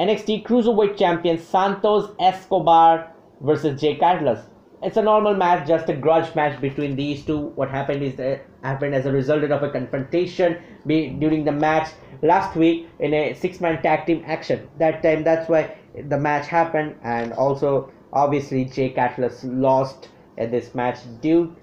NXT 0.00 0.42
Cruiserweight 0.44 0.96
Champion 0.98 1.38
Santos 1.38 2.10
Escobar 2.18 3.12
versus 3.40 3.80
Jake 3.80 4.02
Atlas. 4.02 4.40
It's 4.82 4.96
a 4.96 5.02
normal 5.02 5.34
match, 5.34 5.68
just 5.68 5.88
a 5.88 5.94
grudge 5.94 6.34
match 6.34 6.60
between 6.60 6.96
these 6.96 7.24
two. 7.24 7.52
What 7.54 7.70
happened 7.70 8.02
is 8.02 8.16
that 8.16 8.44
happened 8.64 8.96
as 8.96 9.06
a 9.06 9.12
result 9.12 9.44
of 9.44 9.62
a 9.62 9.70
confrontation 9.70 10.58
during 10.84 11.44
the 11.44 11.52
match 11.52 11.90
last 12.22 12.56
week 12.56 12.88
in 12.98 13.14
a 13.14 13.34
six-man 13.34 13.82
tag 13.82 14.04
team 14.04 14.24
action. 14.26 14.68
That 14.80 15.00
time, 15.00 15.22
that's 15.22 15.48
why 15.48 15.76
the 16.08 16.18
match 16.18 16.48
happened, 16.48 16.96
and 17.04 17.32
also 17.32 17.92
obviously 18.12 18.64
Jake 18.64 18.98
Atlas 18.98 19.44
lost 19.44 20.08
in 20.38 20.50
this 20.50 20.74
match 20.74 20.98
due 21.20 21.54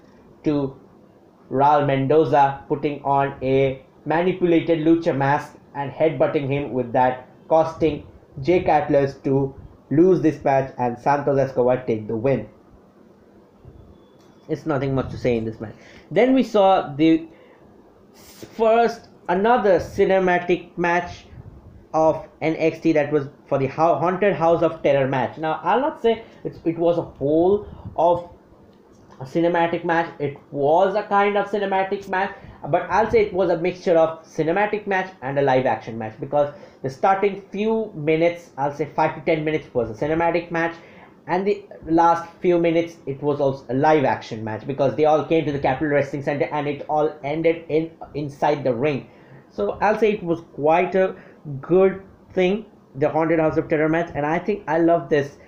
to 0.44 0.74
Raul 1.50 1.86
Mendoza 1.86 2.64
putting 2.66 3.04
on 3.04 3.36
a 3.42 3.82
manipulated 4.06 4.78
lucha 4.86 5.14
mask 5.14 5.54
and 5.74 5.92
headbutting 5.92 6.48
him 6.48 6.72
with 6.72 6.92
that, 6.94 7.28
costing 7.46 8.06
Jake 8.40 8.68
Atlas 8.68 9.14
to 9.24 9.54
lose 9.90 10.20
this 10.22 10.42
match 10.42 10.72
and 10.78 10.98
Santos 10.98 11.38
Escobar 11.38 11.84
take 11.86 12.06
the 12.06 12.16
win. 12.16 12.48
It's 14.48 14.66
nothing 14.66 14.94
much 14.94 15.10
to 15.10 15.18
say 15.18 15.36
in 15.36 15.44
this 15.44 15.60
match. 15.60 15.74
Then 16.10 16.34
we 16.34 16.42
saw 16.42 16.94
the 16.94 17.26
first 18.14 19.08
another 19.28 19.78
cinematic 19.78 20.76
match 20.76 21.26
of 21.94 22.26
NXT 22.40 22.94
that 22.94 23.12
was 23.12 23.28
for 23.46 23.58
the 23.58 23.66
Haunted 23.66 24.34
House 24.34 24.62
of 24.62 24.82
Terror 24.82 25.06
match. 25.06 25.38
Now 25.38 25.60
I'll 25.62 25.80
not 25.80 26.02
say 26.02 26.24
it 26.44 26.78
was 26.78 26.98
a 26.98 27.02
whole 27.02 27.66
of 27.96 28.30
a 29.20 29.24
cinematic 29.24 29.84
match. 29.84 30.10
It 30.18 30.36
was 30.50 30.94
a 30.94 31.02
kind 31.04 31.36
of 31.36 31.48
cinematic 31.48 32.08
match, 32.08 32.34
but 32.68 32.82
I'll 32.90 33.10
say 33.10 33.22
it 33.22 33.32
was 33.32 33.50
a 33.50 33.58
mixture 33.58 33.96
of 33.96 34.24
cinematic 34.24 34.86
match 34.86 35.12
and 35.22 35.38
a 35.38 35.42
live 35.42 35.66
action 35.66 35.98
match 35.98 36.14
because 36.20 36.54
the 36.82 36.90
starting 36.90 37.42
few 37.50 37.92
minutes, 37.94 38.50
I'll 38.56 38.74
say 38.74 38.86
5 38.86 39.14
to 39.16 39.20
10 39.22 39.44
minutes, 39.44 39.72
was 39.74 39.90
a 39.90 40.04
cinematic 40.04 40.50
match, 40.50 40.74
and 41.26 41.46
the 41.46 41.64
last 41.86 42.28
few 42.40 42.58
minutes 42.58 42.96
it 43.06 43.22
was 43.22 43.40
also 43.40 43.64
a 43.68 43.74
live 43.74 44.04
action 44.04 44.42
match 44.42 44.66
because 44.66 44.96
they 44.96 45.04
all 45.04 45.24
came 45.24 45.44
to 45.44 45.52
the 45.52 45.58
Capitol 45.58 45.88
Wrestling 45.88 46.22
Center 46.22 46.46
and 46.46 46.66
it 46.66 46.84
all 46.88 47.12
ended 47.22 47.64
in 47.68 47.90
inside 48.14 48.64
the 48.64 48.74
ring. 48.74 49.08
So 49.50 49.78
I'll 49.80 49.98
say 49.98 50.12
it 50.12 50.22
was 50.22 50.40
quite 50.54 50.94
a 50.94 51.14
good 51.60 52.02
thing, 52.32 52.66
the 52.96 53.08
Haunted 53.08 53.38
House 53.38 53.56
of 53.56 53.68
Terror 53.68 53.88
match, 53.88 54.10
and 54.14 54.26
I 54.26 54.38
think 54.38 54.64
I 54.66 54.78
love 54.78 55.08
this 55.08 55.38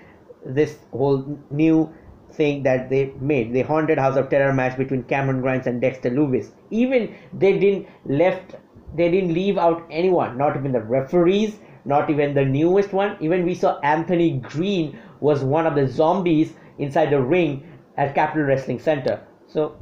this 0.44 0.78
whole 0.92 1.38
new 1.50 1.92
thing 2.36 2.62
that 2.62 2.88
they 2.90 3.12
made 3.20 3.52
the 3.52 3.62
haunted 3.62 3.98
house 3.98 4.16
of 4.16 4.28
terror 4.28 4.52
match 4.52 4.76
between 4.76 5.02
cameron 5.04 5.40
grimes 5.40 5.66
and 5.66 5.80
dexter 5.80 6.10
Lumis. 6.10 6.50
even 6.70 7.14
they 7.32 7.58
didn't 7.58 7.86
left 8.06 8.56
they 8.94 9.10
didn't 9.10 9.34
leave 9.34 9.58
out 9.58 9.84
anyone 9.90 10.36
not 10.38 10.56
even 10.56 10.72
the 10.72 10.80
referees 10.80 11.58
not 11.84 12.10
even 12.10 12.34
the 12.34 12.44
newest 12.44 12.92
one 12.92 13.16
even 13.20 13.44
we 13.44 13.54
saw 13.54 13.78
anthony 13.80 14.38
green 14.38 14.98
was 15.20 15.44
one 15.44 15.66
of 15.66 15.74
the 15.74 15.86
zombies 15.86 16.54
inside 16.78 17.10
the 17.10 17.20
ring 17.20 17.62
at 17.96 18.14
Capitol 18.14 18.44
wrestling 18.44 18.78
center 18.78 19.20
so 19.46 19.76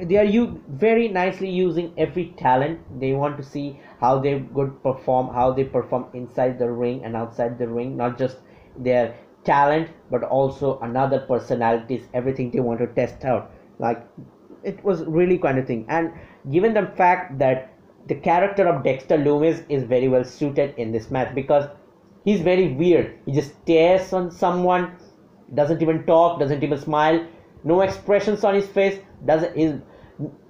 they 0.00 0.16
are 0.16 0.24
you 0.24 0.62
very 0.68 1.08
nicely 1.08 1.48
using 1.48 1.92
every 1.96 2.26
talent 2.36 2.78
they 3.00 3.12
want 3.12 3.36
to 3.36 3.42
see 3.42 3.80
how 4.00 4.18
they 4.18 4.34
would 4.58 4.82
perform 4.82 5.32
how 5.34 5.52
they 5.52 5.64
perform 5.64 6.06
inside 6.14 6.58
the 6.58 6.70
ring 6.70 7.04
and 7.04 7.16
outside 7.16 7.58
the 7.58 7.66
ring 7.66 7.96
not 7.96 8.18
just 8.18 8.38
their 8.78 9.14
talent 9.46 9.90
but 10.10 10.22
also 10.24 10.78
another 10.80 11.20
personalities 11.20 12.08
everything 12.14 12.50
they 12.50 12.60
want 12.60 12.80
to 12.80 12.88
test 12.88 13.24
out. 13.24 13.50
Like 13.78 14.04
it 14.64 14.82
was 14.84 15.04
really 15.04 15.38
kind 15.38 15.58
of 15.58 15.66
thing. 15.66 15.86
And 15.88 16.12
given 16.50 16.74
the 16.74 16.86
fact 16.86 17.38
that 17.38 17.70
the 18.08 18.14
character 18.14 18.68
of 18.68 18.84
dexter 18.84 19.18
lumis 19.18 19.64
is 19.68 19.84
very 19.84 20.08
well 20.08 20.24
suited 20.24 20.74
in 20.76 20.92
this 20.92 21.10
match 21.10 21.34
because 21.34 21.68
he's 22.24 22.40
very 22.40 22.68
weird. 22.68 23.12
He 23.26 23.32
just 23.32 23.52
stares 23.62 24.12
on 24.12 24.30
someone 24.30 24.90
doesn't 25.54 25.82
even 25.82 26.04
talk 26.06 26.40
doesn't 26.40 26.62
even 26.62 26.78
smile 26.78 27.24
no 27.64 27.80
expressions 27.82 28.44
on 28.44 28.54
his 28.54 28.66
face 28.66 28.98
doesn't 29.24 29.56
his 29.56 29.74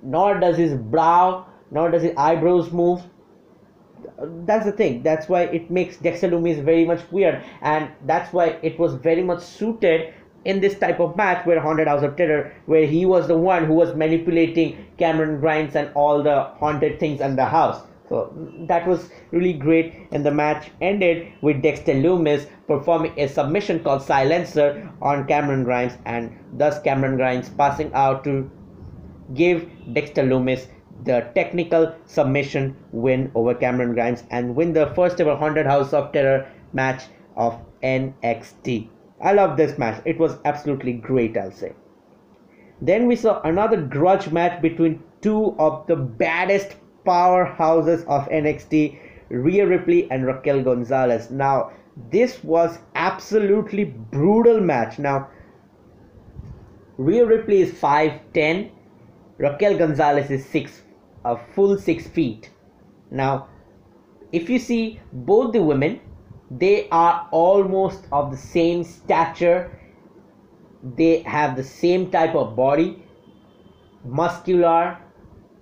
nor 0.03 0.41
does 0.41 0.57
his 0.57 0.75
brow 0.75 1.47
nor 1.71 1.91
does 1.91 2.03
his 2.03 2.13
eyebrows 2.17 2.71
move 2.73 3.03
that's 4.19 4.65
the 4.65 4.73
thing. 4.73 5.03
That's 5.03 5.29
why 5.29 5.43
it 5.43 5.71
makes 5.71 5.97
Dexter 5.97 6.29
Lumis 6.29 6.63
very 6.63 6.85
much 6.85 7.01
weird. 7.11 7.43
And 7.63 7.91
that's 8.07 8.33
why 8.33 8.59
it 8.63 8.79
was 8.79 8.95
very 8.95 9.23
much 9.23 9.43
suited 9.43 10.15
in 10.45 10.61
this 10.61 10.79
type 10.79 11.01
of 11.01 11.17
match 11.17 11.45
where 11.45 11.61
Haunted 11.61 11.89
House 11.89 12.03
of 12.03 12.17
Terror 12.17 12.53
where 12.67 12.87
he 12.87 13.05
was 13.05 13.27
the 13.27 13.37
one 13.37 13.65
who 13.65 13.75
was 13.75 13.95
manipulating 13.95 14.87
Cameron 14.97 15.41
Grimes 15.41 15.75
and 15.75 15.91
all 15.95 16.23
the 16.23 16.45
haunted 16.59 17.01
things 17.01 17.21
in 17.21 17.37
the 17.37 17.45
house. 17.45 17.83
So 18.09 18.33
that 18.69 18.87
was 18.87 19.11
really 19.33 19.53
great. 19.53 20.07
And 20.13 20.25
the 20.25 20.31
match 20.31 20.71
ended 20.81 21.33
with 21.41 21.63
Dexter 21.63 21.95
Lumis 21.95 22.49
performing 22.69 23.13
a 23.19 23.29
submission 23.29 23.83
called 23.83 24.03
Silencer 24.03 24.89
on 25.03 25.27
Cameron 25.27 25.65
Grimes 25.65 25.95
and 26.05 26.37
thus 26.53 26.81
Cameron 26.81 27.17
Grimes 27.17 27.49
passing 27.49 27.93
out 27.93 28.23
to 28.25 28.49
give 29.35 29.69
Dexter 29.93 30.23
Lumis 30.23 30.69
the 31.05 31.31
technical 31.35 31.95
submission 32.07 32.77
win 32.93 33.31
over 33.35 33.55
Cameron 33.55 33.95
Grimes 33.95 34.25
and 34.31 34.57
win 34.57 34.73
the 34.73 34.87
first 34.95 35.21
ever 35.21 35.37
Haunted 35.37 35.67
House 35.67 35.93
of 35.93 36.13
Terror 36.13 36.47
match 36.73 37.05
of 37.37 37.59
NXT. 37.83 38.89
I 39.21 39.33
love 39.33 39.57
this 39.57 39.79
match. 39.79 40.03
It 40.05 40.19
was 40.19 40.37
absolutely 40.45 40.95
great, 40.95 41.37
I'll 41.37 41.53
say. 41.53 41.73
Then 42.81 43.07
we 43.07 43.17
saw 43.17 43.41
another 43.43 43.81
grudge 43.81 44.31
match 44.31 44.61
between 44.61 45.03
two 45.23 45.55
of 45.59 45.87
the 45.87 45.97
baddest 45.97 46.77
powerhouses 47.07 48.05
of 48.07 48.29
NXT, 48.29 48.99
Rhea 49.29 49.67
Ripley 49.67 50.11
and 50.11 50.27
Raquel 50.27 50.63
Gonzalez. 50.63 51.31
Now, 51.31 51.71
this 52.11 52.45
was 52.45 52.79
absolutely 52.95 53.85
brutal 53.85 54.61
match. 54.61 54.99
Now, 54.99 55.29
Rhea 56.99 57.25
Ripley 57.25 57.61
is 57.61 57.73
5'10, 57.73 58.71
Raquel 59.39 59.79
Gonzalez 59.79 60.31
is 60.31 60.45
6 60.47 60.83
a 61.27 61.37
full 61.55 61.77
six 61.79 62.07
feet. 62.07 62.51
Now, 63.11 63.49
if 64.33 64.51
you 64.51 64.59
see 64.59 65.01
both 65.13 65.53
the 65.53 65.63
women, 65.63 66.01
they 66.51 66.89
are 66.91 67.29
almost 67.31 68.07
of 68.13 68.31
the 68.31 68.37
same 68.37 68.85
stature. 68.85 69.71
They 70.97 71.23
have 71.23 71.57
the 71.57 71.65
same 71.65 72.11
type 72.11 72.35
of 72.35 72.55
body, 72.57 73.03
muscular. 74.05 74.99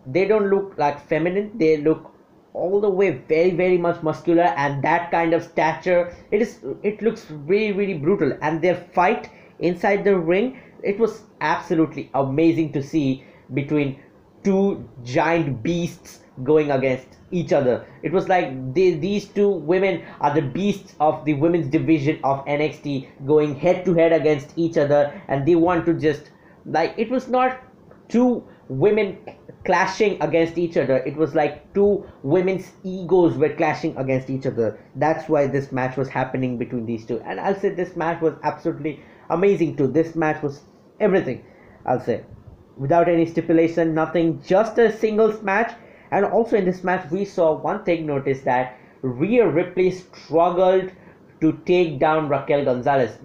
They 0.06 0.26
don't 0.26 0.50
look 0.50 0.75
like 0.76 1.06
feminine. 1.09 1.52
They 1.56 1.78
look 1.78 2.11
all 2.54 2.80
the 2.80 2.88
way 2.88 3.11
very 3.28 3.50
very 3.50 3.76
much 3.76 4.00
muscular 4.02 4.44
and 4.64 4.83
that 4.85 5.11
kind 5.11 5.35
of 5.35 5.42
stature 5.42 6.14
it 6.30 6.40
is 6.40 6.61
it 6.85 7.02
looks 7.02 7.28
really 7.52 7.73
really 7.73 7.94
brutal 7.94 8.33
and 8.42 8.62
their 8.62 8.76
fight 8.99 9.28
inside 9.59 10.04
the 10.04 10.16
ring 10.16 10.56
it 10.85 10.97
was 11.00 11.23
absolutely 11.40 12.09
amazing 12.14 12.73
to 12.73 12.80
see 12.80 13.25
between 13.52 13.99
two 14.45 14.89
giant 15.03 15.63
beasts 15.63 16.21
going 16.43 16.71
against 16.71 17.09
each 17.31 17.53
other. 17.53 17.87
It 18.03 18.13
was 18.13 18.29
like 18.29 18.75
they, 18.75 18.93
these 18.95 19.27
two 19.27 19.49
women 19.49 20.05
are 20.21 20.35
the 20.35 20.43
beasts 20.43 20.95
of 21.01 21.25
the 21.25 21.35
women's 21.35 21.69
division 21.69 22.21
of 22.23 22.45
NXT 22.45 23.27
going 23.27 23.57
head 23.57 23.85
to 23.85 23.95
head 23.95 24.13
against 24.13 24.53
each 24.57 24.77
other, 24.77 25.21
and 25.29 25.47
they 25.47 25.55
want 25.55 25.87
to 25.87 25.95
just 25.95 26.31
like 26.67 26.95
it 26.97 27.11
was 27.11 27.29
not 27.29 27.61
two 28.09 28.45
women 28.69 29.19
clashing 29.65 30.21
against 30.23 30.59
each 30.59 30.77
other. 30.77 30.99
It 30.99 31.17
was 31.17 31.35
like 31.35 31.73
two 31.75 32.07
women's 32.23 32.73
egos 32.83 33.37
were 33.37 33.55
clashing 33.55 33.97
against 33.97 34.29
each 34.31 34.47
other. 34.47 34.79
That's 34.97 35.29
why 35.29 35.47
this 35.47 35.73
match 35.73 35.97
was 35.97 36.09
happening 36.09 36.59
between 36.59 36.87
these 36.87 37.07
two. 37.07 37.21
And 37.21 37.41
I'll 37.41 37.59
say 37.59 37.71
this 37.71 37.97
match 37.97 38.21
was 38.21 38.35
absolutely 38.43 39.01
amazing 39.31 39.77
too. 39.77 39.87
This 39.87 40.15
match 40.15 40.43
was 40.43 40.61
everything. 41.01 41.45
I'll 41.87 42.01
say 42.01 42.25
without 42.76 43.09
any 43.09 43.26
stipulation, 43.26 43.95
nothing, 43.95 44.43
just 44.43 44.78
a 44.78 44.93
singles 44.97 45.43
match. 45.43 45.73
And 46.11 46.25
also 46.25 46.57
in 46.57 46.64
this 46.64 46.85
match, 46.85 47.11
we 47.11 47.25
saw 47.25 47.54
one 47.54 47.85
thing 47.85 48.07
notice 48.07 48.40
that 48.43 48.76
Rhea 49.02 49.47
Ripley 49.47 49.90
struggled 49.90 50.90
to 51.40 51.61
take 51.66 51.99
down 51.99 52.28
Raquel 52.28 52.64
Gonzalez. 52.64 53.19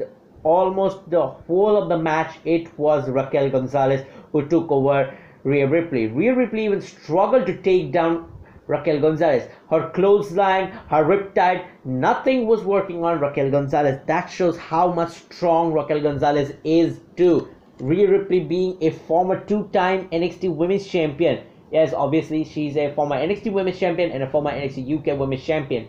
Almost 0.43 1.09
the 1.09 1.27
whole 1.27 1.81
of 1.81 1.89
the 1.89 1.97
match, 1.97 2.35
it 2.45 2.77
was 2.77 3.09
Raquel 3.09 3.49
Gonzalez 3.49 4.05
who 4.31 4.47
took 4.47 4.71
over 4.71 5.15
Rhea 5.43 5.67
Ripley. 5.67 6.07
Rhea 6.07 6.35
Ripley 6.35 6.65
even 6.65 6.81
struggled 6.81 7.45
to 7.45 7.61
take 7.61 7.91
down 7.91 8.31
Raquel 8.67 8.99
Gonzalez. 8.99 9.49
Her 9.69 9.89
clothesline, 9.89 10.71
her 10.89 11.03
riptide, 11.03 11.65
nothing 11.85 12.45
was 12.45 12.63
working 12.63 13.03
on 13.03 13.19
Raquel 13.19 13.49
Gonzalez. 13.49 13.99
That 14.05 14.27
shows 14.27 14.57
how 14.57 14.91
much 14.91 15.09
strong 15.09 15.73
Raquel 15.73 16.01
Gonzalez 16.01 16.53
is 16.63 16.99
too. 17.15 17.49
Rhea 17.79 18.09
Ripley 18.09 18.41
being 18.41 18.77
a 18.81 18.89
former 18.91 19.39
two-time 19.39 20.09
NXT 20.09 20.53
Women's 20.55 20.87
Champion. 20.87 21.43
Yes, 21.71 21.93
obviously 21.93 22.43
she's 22.43 22.75
a 22.77 22.93
former 22.93 23.15
NXT 23.15 23.51
Women's 23.53 23.79
Champion 23.79 24.11
and 24.11 24.23
a 24.23 24.29
former 24.29 24.51
NXT 24.51 24.99
UK 24.99 25.19
Women's 25.19 25.43
Champion. 25.43 25.87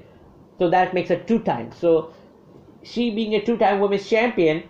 so 0.58 0.68
that 0.68 0.92
makes 0.92 1.08
her 1.08 1.16
two-time. 1.16 1.72
So 1.72 2.12
she 2.82 3.10
being 3.10 3.34
a 3.34 3.42
two-time 3.44 3.80
women's 3.80 4.08
champion 4.08 4.62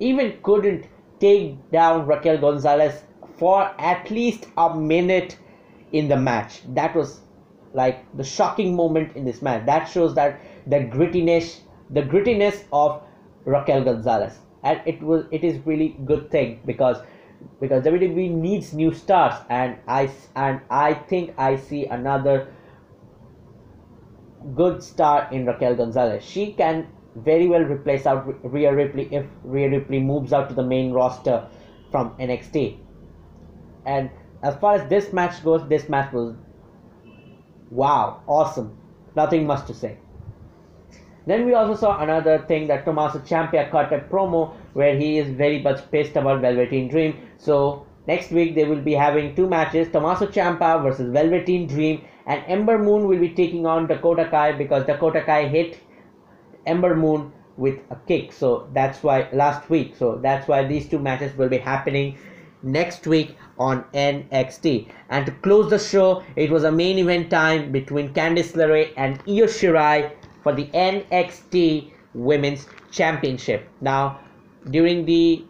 even 0.00 0.38
couldn't 0.42 0.86
take 1.20 1.70
down 1.70 2.06
Raquel 2.06 2.38
Gonzalez 2.38 3.02
for 3.36 3.70
at 3.78 4.10
least 4.10 4.46
a 4.56 4.74
minute 4.74 5.36
in 5.92 6.08
the 6.08 6.16
match. 6.16 6.62
That 6.74 6.94
was 6.94 7.20
like 7.74 8.04
the 8.16 8.24
shocking 8.24 8.74
moment 8.76 9.16
in 9.16 9.24
this 9.24 9.42
match. 9.42 9.66
That 9.66 9.84
shows 9.84 10.14
that 10.14 10.40
the 10.66 10.76
grittiness, 10.80 11.60
the 11.90 12.02
grittiness 12.02 12.64
of 12.72 13.02
Raquel 13.44 13.84
Gonzalez, 13.84 14.38
and 14.62 14.80
it 14.86 15.02
was 15.02 15.26
it 15.30 15.44
is 15.44 15.64
really 15.66 15.96
good 16.04 16.30
thing 16.30 16.60
because 16.64 16.98
because 17.60 17.84
WWE 17.84 18.30
needs 18.30 18.72
new 18.72 18.92
stars, 18.92 19.34
and 19.48 19.76
I 19.86 20.10
and 20.36 20.60
I 20.70 20.94
think 20.94 21.34
I 21.38 21.56
see 21.56 21.86
another 21.86 22.52
good 24.54 24.82
star 24.82 25.28
in 25.32 25.46
Raquel 25.46 25.74
Gonzalez. 25.76 26.24
She 26.24 26.52
can 26.52 26.86
very 27.14 27.46
well 27.46 27.62
replace 27.62 28.06
out 28.06 28.26
Rhea 28.44 28.74
Ripley 28.74 29.08
if 29.12 29.26
Rhea 29.44 29.70
Ripley 29.70 30.00
moves 30.00 30.32
out 30.32 30.48
to 30.48 30.54
the 30.54 30.62
main 30.62 30.92
roster 30.92 31.46
from 31.90 32.10
NXT. 32.16 32.78
And 33.84 34.10
as 34.42 34.56
far 34.56 34.74
as 34.74 34.88
this 34.88 35.12
match 35.12 35.42
goes, 35.44 35.68
this 35.68 35.88
match 35.88 36.12
was 36.12 36.34
wow, 37.70 38.22
awesome. 38.26 38.76
Nothing 39.14 39.46
much 39.46 39.66
to 39.66 39.74
say. 39.74 39.98
Then 41.26 41.46
we 41.46 41.54
also 41.54 41.74
saw 41.74 42.00
another 42.00 42.38
thing 42.48 42.66
that 42.68 42.84
Tommaso 42.84 43.20
Ciampa 43.20 43.70
cut 43.70 43.92
a 43.92 43.98
promo 43.98 44.54
where 44.72 44.96
he 44.96 45.18
is 45.18 45.30
very 45.30 45.60
much 45.62 45.88
pissed 45.90 46.16
about 46.16 46.40
Velveteen 46.40 46.88
Dream. 46.88 47.16
So 47.38 47.86
next 48.06 48.30
week 48.30 48.54
they 48.54 48.64
will 48.64 48.80
be 48.80 48.92
having 48.92 49.34
two 49.36 49.48
matches: 49.48 49.88
Tommaso 49.92 50.26
Ciampa 50.26 50.82
versus 50.82 51.12
Velveteen 51.12 51.66
Dream, 51.66 52.04
and 52.26 52.42
Ember 52.46 52.78
Moon 52.78 53.06
will 53.06 53.20
be 53.20 53.30
taking 53.30 53.66
on 53.66 53.86
Dakota 53.86 54.26
Kai 54.28 54.52
because 54.52 54.84
Dakota 54.86 55.22
Kai 55.22 55.46
hit 55.46 55.78
Ember 56.66 56.96
Moon 56.96 57.32
with 57.56 57.78
a 57.90 57.96
kick. 58.08 58.32
So 58.32 58.68
that's 58.72 59.02
why 59.02 59.28
last 59.32 59.70
week. 59.70 59.94
So 59.96 60.16
that's 60.16 60.48
why 60.48 60.64
these 60.64 60.88
two 60.88 60.98
matches 60.98 61.36
will 61.36 61.48
be 61.48 61.58
happening 61.58 62.18
next 62.62 63.06
week 63.06 63.36
on 63.58 63.84
NXT. 63.92 64.88
And 65.10 65.26
to 65.26 65.32
close 65.32 65.70
the 65.70 65.78
show, 65.78 66.22
it 66.36 66.50
was 66.50 66.64
a 66.64 66.72
main 66.72 66.98
event 66.98 67.30
time 67.30 67.72
between 67.72 68.12
Candice 68.14 68.52
LeRae 68.52 68.92
and 68.96 69.20
Io 69.28 69.46
Shirai 69.46 70.12
for 70.42 70.52
the 70.52 70.66
NXT 70.66 71.92
Women's 72.14 72.66
Championship. 72.90 73.68
Now, 73.80 74.20
during 74.70 75.04
the 75.06 75.44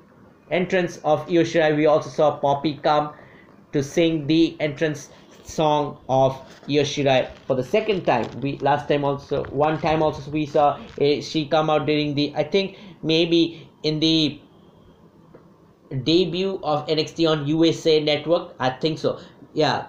entrance 0.50 0.98
of 1.04 1.20
Io 1.28 1.42
Shirai, 1.42 1.76
we 1.76 1.86
also 1.86 2.10
saw 2.10 2.38
Poppy 2.38 2.78
come 2.82 3.12
to 3.72 3.82
sing 3.82 4.26
the 4.26 4.56
entrance 4.60 5.08
song 5.44 5.98
of 6.08 6.32
Io 6.68 6.82
Shirai 6.82 7.30
for 7.46 7.56
the 7.56 7.64
second 7.64 8.06
time. 8.06 8.40
We 8.40 8.58
last 8.58 8.88
time 8.88 9.04
also 9.04 9.44
one 9.46 9.80
time 9.80 10.02
also 10.02 10.30
we 10.30 10.46
saw 10.46 10.78
uh, 11.00 11.20
she 11.20 11.46
come 11.46 11.70
out 11.70 11.86
during 11.86 12.14
the 12.14 12.32
I 12.36 12.44
think 12.44 12.76
maybe 13.02 13.68
in 13.82 13.98
the 14.00 14.40
debut 16.04 16.60
of 16.62 16.86
NXT 16.86 17.28
on 17.28 17.46
USA 17.46 18.00
Network. 18.00 18.54
I 18.58 18.70
think 18.70 18.98
so. 18.98 19.20
Yeah, 19.52 19.86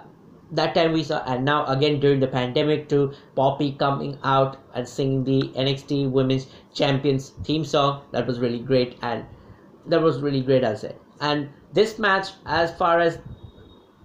that 0.52 0.74
time 0.74 0.92
we 0.92 1.02
saw, 1.02 1.22
and 1.24 1.44
now 1.44 1.64
again 1.66 2.00
during 2.00 2.20
the 2.20 2.26
pandemic 2.26 2.88
too, 2.88 3.12
Poppy 3.34 3.72
coming 3.72 4.18
out 4.24 4.56
and 4.74 4.88
singing 4.88 5.24
the 5.24 5.42
NXT 5.56 6.10
Women's 6.10 6.46
Champions 6.72 7.30
theme 7.44 7.64
song. 7.64 8.02
That 8.12 8.26
was 8.26 8.38
really 8.38 8.60
great, 8.60 8.98
and 9.02 9.24
that 9.86 10.02
was 10.02 10.20
really 10.20 10.42
great, 10.42 10.64
I 10.64 10.74
said. 10.74 10.96
And 11.20 11.48
this 11.72 11.98
match, 11.98 12.28
as 12.46 12.74
far 12.76 13.00
as 13.00 13.18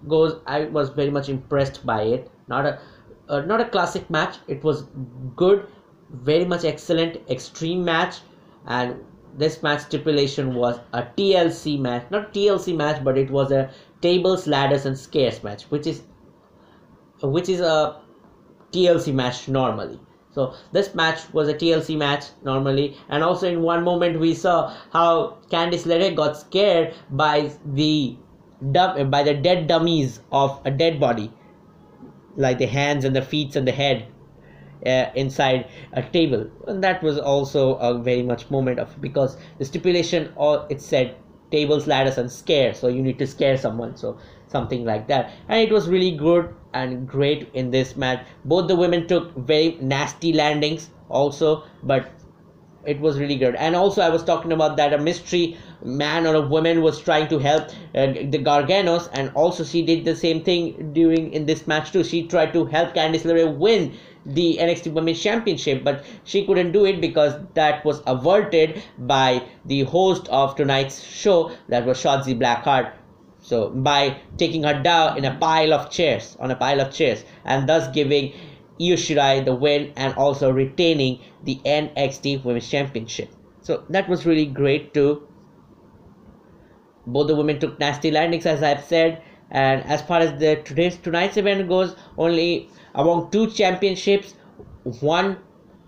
goes, 0.08 0.40
I 0.48 0.66
was 0.66 0.90
very 0.90 1.10
much 1.12 1.30
impressed 1.30 1.86
by 1.86 2.04
it. 2.04 2.32
Not 2.48 2.66
a 2.66 2.80
uh, 3.28 3.42
not 3.42 3.62
a 3.62 3.66
classic 3.66 4.10
match. 4.10 4.38
It 4.48 4.64
was 4.64 4.84
good, 5.36 5.68
very 6.12 6.46
much 6.46 6.66
excellent, 6.66 7.18
extreme 7.30 7.86
match, 7.86 8.18
and 8.66 8.96
this 9.38 9.62
match 9.62 9.82
stipulation 9.82 10.56
was 10.56 10.80
a 10.94 11.04
TLC 11.04 11.80
match, 11.80 12.06
not 12.10 12.34
TLC 12.34 12.76
match, 12.76 13.04
but 13.04 13.18
it 13.18 13.30
was 13.30 13.52
a 13.52 13.70
tables, 14.02 14.48
ladders, 14.48 14.86
and 14.86 14.98
scares 14.98 15.44
match, 15.44 15.64
which 15.64 15.86
is 15.86 16.04
which 17.28 17.50
is 17.50 17.60
a 17.60 18.00
TLC 18.72 19.14
match 19.14 19.48
normally. 19.48 20.00
So 20.32 20.54
this 20.72 20.94
match 20.94 21.22
was 21.34 21.48
a 21.50 21.54
TLC 21.54 21.98
match 21.98 22.26
normally, 22.44 22.96
and 23.10 23.24
also 23.24 23.48
in 23.50 23.62
one 23.62 23.84
moment 23.84 24.20
we 24.20 24.34
saw 24.34 24.74
how 24.94 25.38
Candice 25.50 25.86
LeRae 25.86 26.16
got 26.16 26.38
scared 26.38 26.94
by 27.10 27.52
the 27.66 28.16
by 28.62 29.24
the 29.24 29.34
dead 29.34 29.68
dummies 29.68 30.20
of 30.32 30.62
a 30.66 30.72
dead 30.72 31.00
body, 31.00 31.32
like 32.36 32.60
the 32.60 32.68
hands 32.68 33.06
and 33.06 33.16
the 33.16 33.22
feet 33.22 33.56
and 33.56 33.68
the 33.68 33.72
head 33.72 34.06
uh, 34.86 35.06
inside 35.16 35.68
a 35.94 36.04
table. 36.04 36.50
And 36.68 36.84
that 36.84 37.02
was 37.02 37.18
also 37.18 37.76
a 37.76 37.98
very 37.98 38.22
much 38.22 38.50
moment 38.52 38.80
of 38.80 39.02
because 39.02 39.36
the 39.58 39.66
stipulation 39.66 40.32
or 40.36 40.68
it 40.70 40.80
said 40.82 41.16
tables, 41.52 41.88
ladders, 41.88 42.20
and 42.20 42.32
scare. 42.32 42.74
So 42.76 42.88
you 42.88 43.02
need 43.02 43.18
to 43.18 43.26
scare 43.26 43.58
someone. 43.58 43.98
So 43.98 44.20
something 44.48 44.86
like 44.86 45.08
that, 45.08 45.32
and 45.48 45.60
it 45.60 45.72
was 45.72 45.90
really 45.90 46.12
good 46.12 46.54
and 46.74 47.08
great 47.08 47.50
in 47.54 47.72
this 47.72 47.96
match. 47.96 48.26
Both 48.46 48.68
the 48.68 48.76
women 48.76 49.08
took 49.08 49.36
very 49.36 49.78
nasty 49.82 50.34
landings 50.34 50.90
also, 51.10 51.64
but 51.84 52.10
it 52.86 53.00
was 53.00 53.20
really 53.20 53.36
good. 53.36 53.56
And 53.56 53.76
also, 53.76 54.02
I 54.02 54.10
was 54.10 54.24
talking 54.24 54.52
about 54.52 54.78
that 54.78 54.94
a 54.94 54.98
mystery 54.98 55.58
man 55.84 56.26
or 56.26 56.36
a 56.36 56.42
woman 56.42 56.82
was 56.82 57.00
trying 57.00 57.28
to 57.28 57.40
help 57.40 57.70
uh, 57.96 58.08
the 58.14 58.40
Garganos, 58.40 59.10
and 59.14 59.32
also 59.36 59.64
she 59.64 59.82
did 59.82 60.06
the 60.06 60.16
same 60.16 60.44
thing 60.44 60.94
during 60.94 61.34
in 61.34 61.46
this 61.46 61.68
match 61.68 61.92
too. 61.92 62.04
She 62.04 62.28
tried 62.28 62.54
to 62.54 62.66
help 62.66 62.94
Candice 62.94 63.24
LeRae 63.24 63.58
win 63.58 63.94
the 64.26 64.58
NXT 64.60 64.94
Women's 64.94 65.22
Championship, 65.22 65.84
but 65.84 66.06
she 66.24 66.46
couldn't 66.46 66.72
do 66.72 66.86
it 66.86 67.02
because 67.02 67.34
that 67.54 67.84
was 67.86 68.02
averted 68.06 68.82
by 68.98 69.44
the 69.66 69.84
host 69.84 70.28
of 70.30 70.56
tonight's 70.56 71.04
show, 71.04 71.52
that 71.68 71.86
was 71.86 71.98
Shotzi 71.98 72.38
Blackheart. 72.38 72.92
So 73.50 73.70
by 73.70 74.16
taking 74.38 74.62
her 74.62 74.80
down 74.80 75.18
in 75.18 75.26
a 75.26 75.36
pile 75.36 75.74
of 75.74 75.90
chairs, 75.90 76.38
on 76.40 76.52
a 76.52 76.56
pile 76.56 76.80
of 76.80 76.94
chairs, 76.94 77.24
and 77.46 77.68
thus 77.68 77.88
giving 77.88 78.32
Io 78.80 78.96
Shirai 78.96 79.44
the 79.44 79.56
win 79.56 79.92
and 79.96 80.14
also 80.14 80.52
retaining 80.52 81.20
the 81.46 81.60
NXT 81.66 82.44
Women's 82.44 82.70
Championship. 82.70 83.32
So 83.62 83.86
that 83.90 84.08
was 84.08 84.28
really 84.28 84.46
great 84.46 84.94
too. 84.94 85.28
Both 87.08 87.26
the 87.26 87.36
women 87.36 87.60
took 87.60 87.80
nasty 87.80 88.12
landings, 88.12 88.46
as 88.46 88.62
I've 88.62 88.84
said, 88.84 89.24
and 89.50 89.84
as 89.86 90.04
far 90.04 90.20
as 90.20 90.40
the 90.40 90.58
today's 90.58 90.98
tonight's 90.98 91.38
event 91.38 91.68
goes, 91.68 91.96
only 92.20 92.70
among 92.94 93.32
two 93.32 93.50
championships, 93.50 94.36
one 95.00 95.38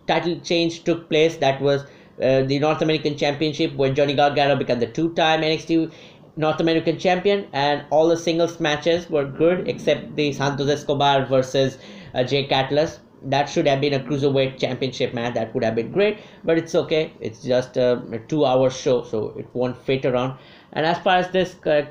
title 0.08 0.39
change 0.39 0.84
took 0.84 1.08
place. 1.10 1.38
That 1.38 1.62
was 1.62 1.84
uh, 2.21 2.41
the 2.41 2.58
North 2.58 2.82
American 2.82 3.17
Championship, 3.17 3.76
where 3.76 3.93
Johnny 3.93 4.15
Gargano 4.15 4.56
became 4.56 4.80
the 4.80 4.88
two-time 4.88 5.41
NXT 5.41 5.91
North 6.38 6.60
American 6.60 6.98
champion, 6.98 7.48
and 7.54 7.84
all 7.89 8.08
the 8.08 8.17
singles 8.17 8.60
matches 8.60 9.10
were 9.10 9.26
good 9.26 9.67
except 9.67 10.15
the 10.15 10.32
Santos 10.32 10.70
Escobar 10.70 11.26
versus 11.26 11.78
uh, 12.13 12.24
Jake 12.24 12.52
Atlas. 12.52 13.00
That 13.24 13.50
should 13.50 13.67
have 13.67 13.82
been 13.82 13.94
a 13.94 14.00
cruiserweight 14.00 14.58
championship 14.58 15.13
match. 15.13 15.36
That 15.36 15.54
would 15.54 15.63
have 15.63 15.76
been 15.76 15.91
great, 15.91 16.20
but 16.44 16.58
it's 16.58 16.74
okay. 16.74 17.13
It's 17.20 17.44
just 17.44 17.78
a, 17.78 18.02
a 18.12 18.20
two-hour 18.20 18.70
show, 18.72 19.04
so 19.04 19.36
it 19.38 19.48
won't 19.54 19.78
fit 19.78 20.06
around. 20.06 20.39
And 20.74 20.86
as 20.86 20.98
far 21.00 21.17
as 21.17 21.30
this 21.32 21.56
uh, 21.65 21.86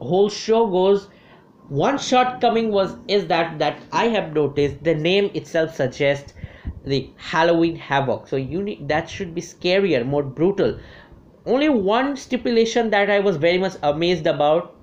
whole 0.00 0.28
show 0.28 0.66
goes, 0.66 1.08
one 1.68 1.96
shortcoming 1.96 2.70
was 2.70 2.96
is 3.08 3.26
that 3.28 3.58
that 3.58 3.80
I 3.90 4.08
have 4.08 4.34
noticed 4.34 4.84
the 4.84 4.94
name 4.94 5.30
itself 5.32 5.74
suggests 5.74 6.34
the 6.84 7.10
Halloween 7.16 7.76
Havoc. 7.76 8.28
So 8.28 8.36
you 8.36 8.62
need 8.62 8.88
that 8.88 9.08
should 9.08 9.34
be 9.34 9.40
scarier, 9.40 10.04
more 10.04 10.22
brutal. 10.22 10.78
Only 11.46 11.68
one 11.68 12.16
stipulation 12.16 12.90
that 12.90 13.10
I 13.10 13.20
was 13.20 13.36
very 13.36 13.58
much 13.58 13.74
amazed 13.82 14.26
about. 14.26 14.74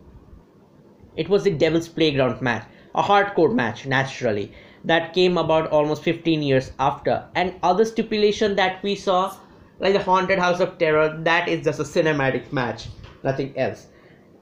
It 1.16 1.30
was 1.30 1.44
the 1.44 1.52
Devil's 1.52 1.88
Playground 1.88 2.42
match, 2.42 2.66
a 2.96 3.02
hardcore 3.04 3.54
match, 3.54 3.86
naturally 3.86 4.52
that 4.84 5.14
came 5.14 5.38
about 5.38 5.70
almost 5.72 6.04
15 6.04 6.42
years 6.42 6.72
after. 6.80 7.28
And 7.36 7.56
other 7.64 7.86
stipulation 7.86 8.56
that 8.56 8.82
we 8.84 8.96
saw, 8.96 9.36
like 9.80 9.94
the 9.94 10.00
Haunted 10.00 10.40
House 10.40 10.60
of 10.60 10.78
Terror, 10.78 11.20
that 11.24 11.48
is 11.48 11.64
just 11.64 11.80
a 11.80 11.84
cinematic 11.84 12.52
match, 12.52 12.88
nothing 13.24 13.58
else. 13.58 13.88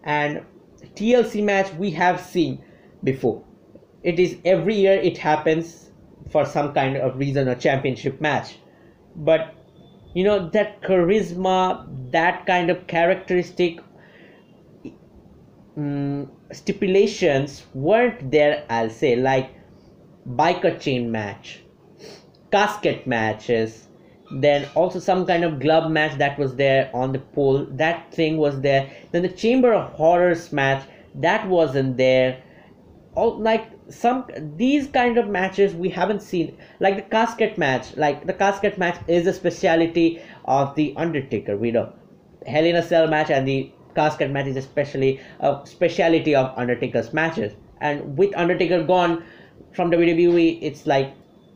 And 0.04 0.44
TLC 0.96 1.44
match 1.44 1.74
we 1.74 1.92
have 1.92 2.22
seen 2.22 2.64
before. 3.04 3.44
It 4.04 4.20
is 4.20 4.38
every 4.46 4.76
year 4.76 4.94
it 4.94 5.18
happens 5.18 5.92
for 6.30 6.46
some 6.46 6.74
kind 6.74 6.96
of 6.96 7.18
reason 7.18 7.48
a 7.48 7.56
championship 7.56 8.22
match. 8.22 8.58
But 9.16 9.56
you 10.14 10.24
know 10.24 10.50
that 10.50 10.82
charisma, 10.82 11.86
that 12.12 12.46
kind 12.46 12.70
of 12.70 12.88
characteristic 12.88 13.80
um, 15.78 16.32
stipulations 16.52 17.66
weren't 17.74 18.32
there, 18.32 18.66
I'll 18.70 18.90
say, 18.90 19.16
like 19.16 19.52
biker 20.28 20.80
chain 20.80 21.12
match, 21.12 21.62
casket 22.52 23.08
matches, 23.08 23.88
then 24.32 24.68
also 24.76 25.00
some 25.00 25.26
kind 25.26 25.44
of 25.44 25.60
glove 25.60 25.92
match 25.92 26.18
that 26.18 26.38
was 26.38 26.56
there 26.56 26.90
on 26.94 27.12
the 27.12 27.20
pole. 27.20 27.66
That 27.72 28.14
thing 28.14 28.38
was 28.38 28.62
there. 28.62 28.92
Then 29.12 29.24
the 29.24 29.30
chamber 29.30 29.74
of 29.74 29.92
horrors 29.94 30.52
match 30.52 30.88
that 31.16 31.48
wasn't 31.48 31.98
there. 31.98 32.44
All 33.16 33.38
like 33.40 33.68
some 33.90 34.26
these 34.56 34.88
kind 34.88 35.18
of 35.18 35.28
matches 35.28 35.74
we 35.74 35.90
haven't 35.90 36.22
seen. 36.22 36.56
Like 36.80 36.96
the 36.96 37.02
casket 37.02 37.58
match 37.58 37.98
like 37.98 38.26
the 38.26 38.34
casket 38.34 38.78
match 38.78 39.00
is 39.08 39.28
a 39.28 39.34
speciality 39.34 40.22
of 40.46 40.76
the 40.76 40.94
undertaker 40.96 41.58
we 41.58 41.72
know. 41.72 41.92
Hell 42.46 42.66
in 42.66 42.76
a 42.76 42.84
cell 42.84 43.08
match 43.08 43.30
and 43.30 43.48
the 43.48 43.72
casket 43.96 44.32
match 44.32 44.48
is 44.48 44.56
especially 44.56 45.20
a 45.40 45.60
speciality 45.66 46.36
of 46.36 46.58
undertaker's 46.58 47.14
matches. 47.14 47.54
And 47.82 48.18
with 48.18 48.36
undertaker 48.36 48.84
gone 48.84 49.24
from 49.74 49.92
wwe 49.92 50.60
it's 50.62 50.86
like 50.86 51.14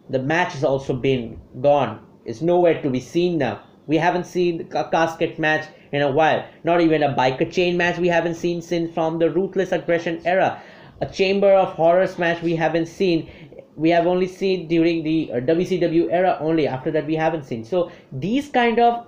the 0.10 0.20
match 0.20 0.54
has 0.54 0.64
also 0.64 0.94
been 0.94 1.40
gone. 1.62 2.06
It's 2.26 2.42
nowhere 2.42 2.82
to 2.82 2.90
be 2.90 3.00
seen 3.00 3.38
now. 3.38 3.62
We 3.86 3.98
haven't 3.98 4.26
seen 4.26 4.68
a 4.72 4.90
casket 4.90 5.38
match 5.38 5.68
in 5.92 6.02
a 6.02 6.12
while. 6.12 6.44
Not 6.64 6.82
even 6.82 7.04
a 7.04 7.14
biker 7.14 7.52
chain 7.52 7.78
match 7.78 8.00
we 8.00 8.08
haven't 8.08 8.36
seen 8.36 8.62
since 8.62 8.94
from 8.94 9.20
the 9.20 9.30
ruthless 9.30 9.72
aggression 9.72 10.22
era 10.26 10.62
a 11.02 11.06
chamber 11.06 11.52
of 11.52 11.74
horrors 11.74 12.18
match 12.18 12.42
we 12.42 12.56
haven't 12.56 12.88
seen. 12.88 13.30
We 13.76 13.90
have 13.90 14.06
only 14.06 14.28
seen 14.28 14.68
during 14.68 15.04
the 15.04 15.30
WCW 15.34 16.06
uh, 16.06 16.10
era 16.10 16.38
only. 16.40 16.68
After 16.68 16.92
that 16.92 17.08
we 17.08 17.16
haven't 17.16 17.44
seen. 17.44 17.64
So 17.64 17.92
these 18.12 18.50
kind 18.50 18.80
of 18.80 19.06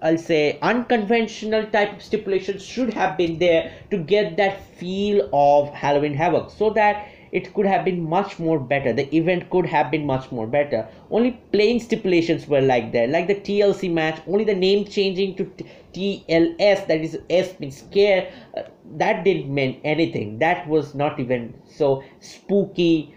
I'll 0.00 0.18
say 0.18 0.58
unconventional 0.62 1.66
type 1.66 1.96
of 1.96 2.02
stipulations 2.02 2.64
should 2.64 2.94
have 2.94 3.16
been 3.16 3.38
there 3.38 3.72
to 3.90 3.98
get 3.98 4.36
that 4.36 4.62
feel 4.76 5.28
of 5.32 5.70
Halloween 5.70 6.14
Havoc. 6.14 6.50
So 6.50 6.70
that 6.70 7.08
it 7.32 7.52
could 7.54 7.66
have 7.66 7.84
been 7.84 8.02
much 8.08 8.38
more 8.38 8.58
better. 8.58 8.92
The 8.92 9.14
event 9.14 9.50
could 9.50 9.66
have 9.66 9.90
been 9.90 10.06
much 10.06 10.30
more 10.32 10.46
better. 10.46 10.86
Only 11.10 11.32
plain 11.52 11.80
stipulations 11.80 12.46
were 12.46 12.60
like 12.60 12.92
that. 12.92 13.10
Like 13.10 13.26
the 13.26 13.34
tlc 13.34 13.92
match 13.92 14.20
only 14.26 14.44
the 14.44 14.54
name 14.54 14.84
changing 14.84 15.34
to 15.36 15.44
tls 15.92 16.86
that 16.86 17.00
is 17.00 17.18
s 17.30 17.58
means 17.60 17.78
scare 17.78 18.30
uh, 18.56 18.62
that 18.96 19.24
didn't 19.24 19.52
mean 19.52 19.80
anything. 19.84 20.38
That 20.38 20.66
was 20.68 20.94
not 20.94 21.20
even 21.20 21.54
so 21.66 22.02
spooky 22.20 23.14